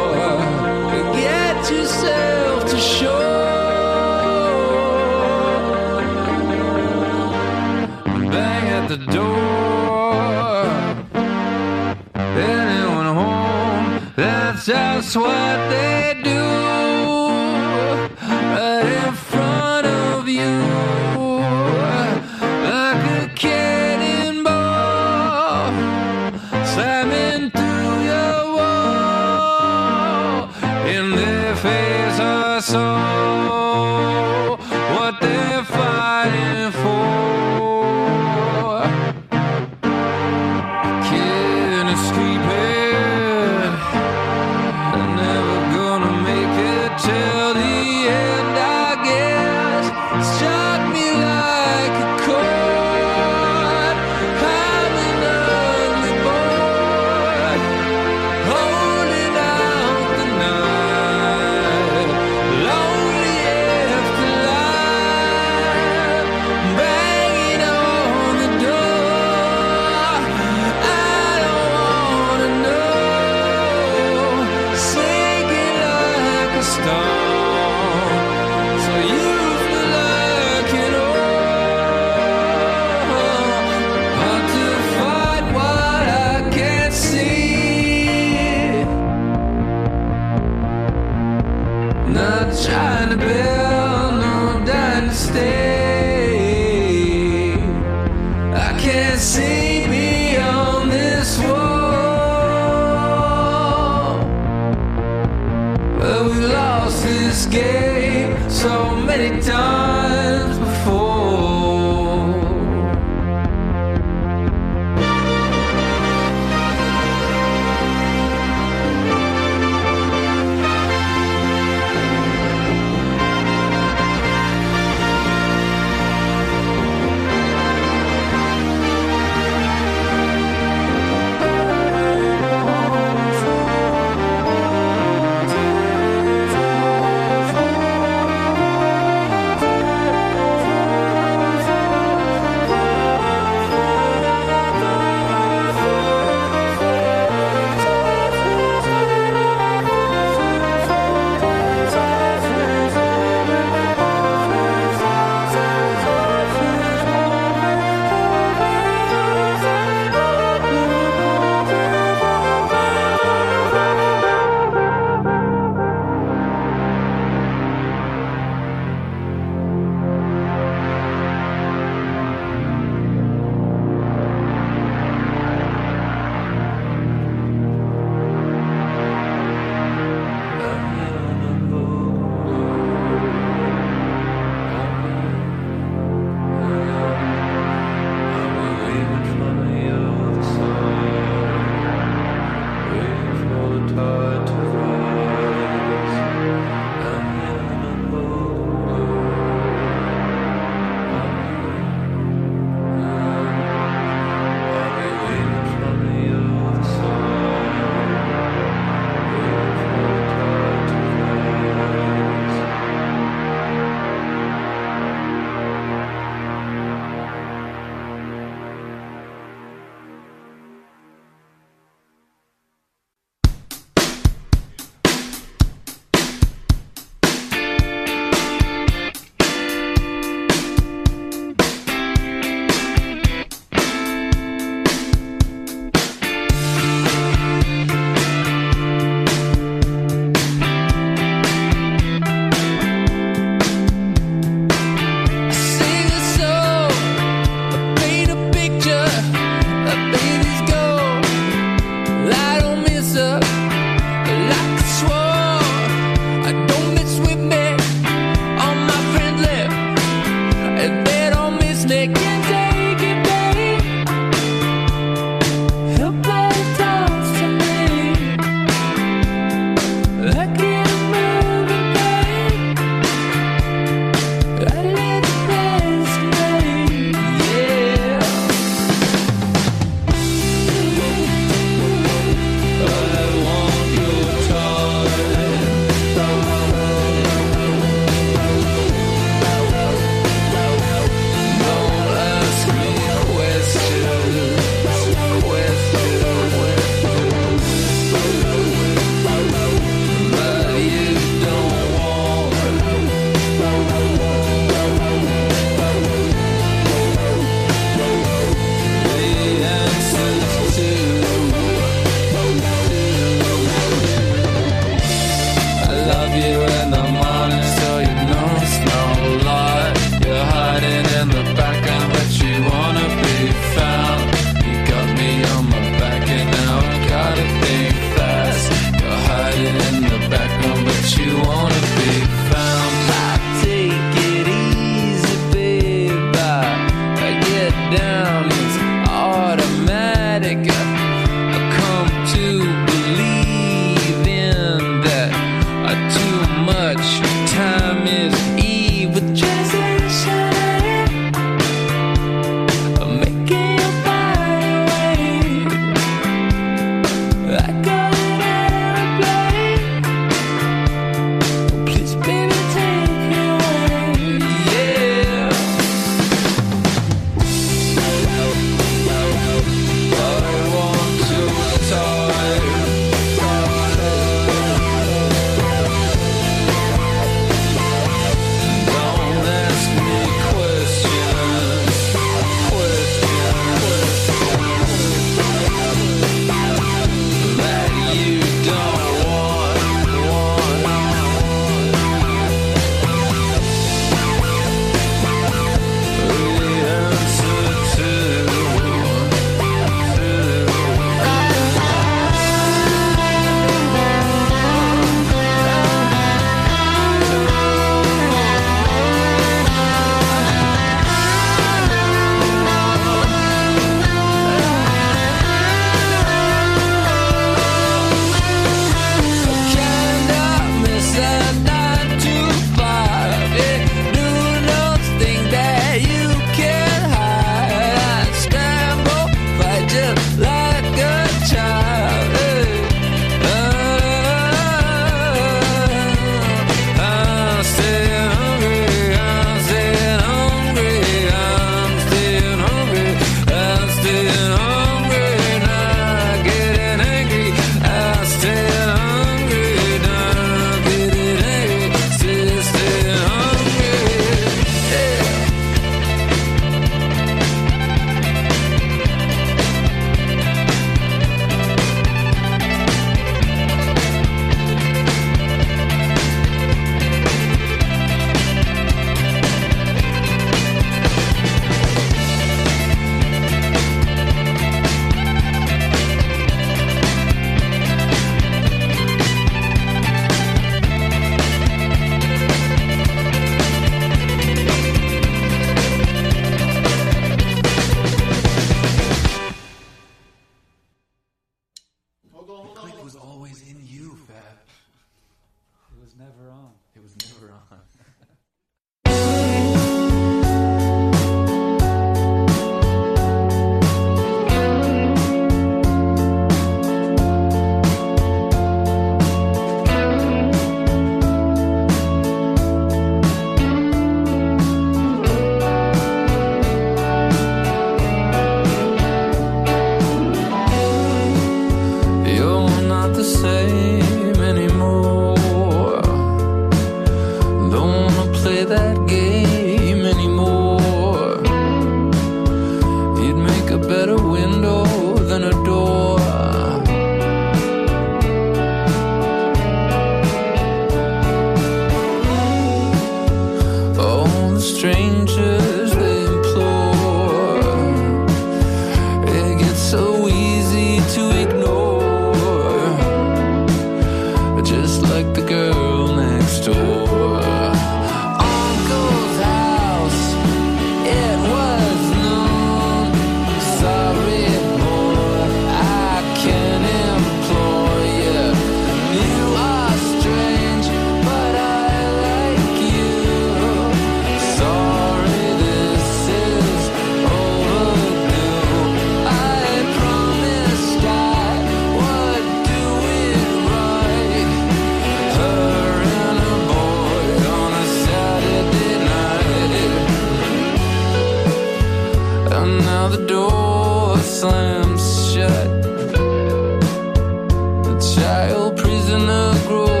[598.69, 600.00] prisoner grows.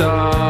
[0.00, 0.49] star.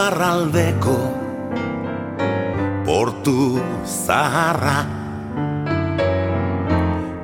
[0.00, 0.96] Iparraldeko
[2.86, 4.78] portu zaharra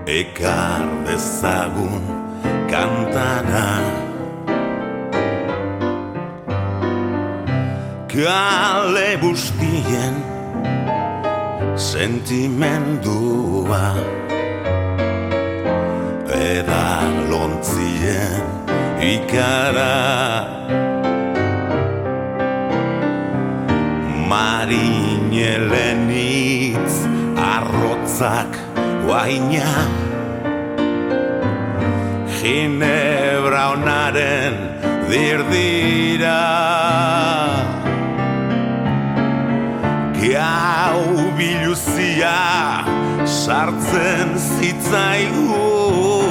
[0.05, 2.05] ekar dezagun
[2.69, 3.71] kantara.
[8.13, 10.15] Kale bustien
[11.89, 13.87] sentimendua.
[16.29, 16.89] Eda
[17.33, 18.45] lontzien
[19.01, 19.97] ikara
[24.37, 26.97] marinelen hitz
[27.55, 28.53] arrotzak
[29.05, 29.73] guaina.
[32.37, 34.57] Ginebra onaren
[35.11, 36.43] dirdira.
[40.21, 41.03] Gau
[41.39, 42.39] biluzia
[43.41, 46.26] sartzen zitzaigu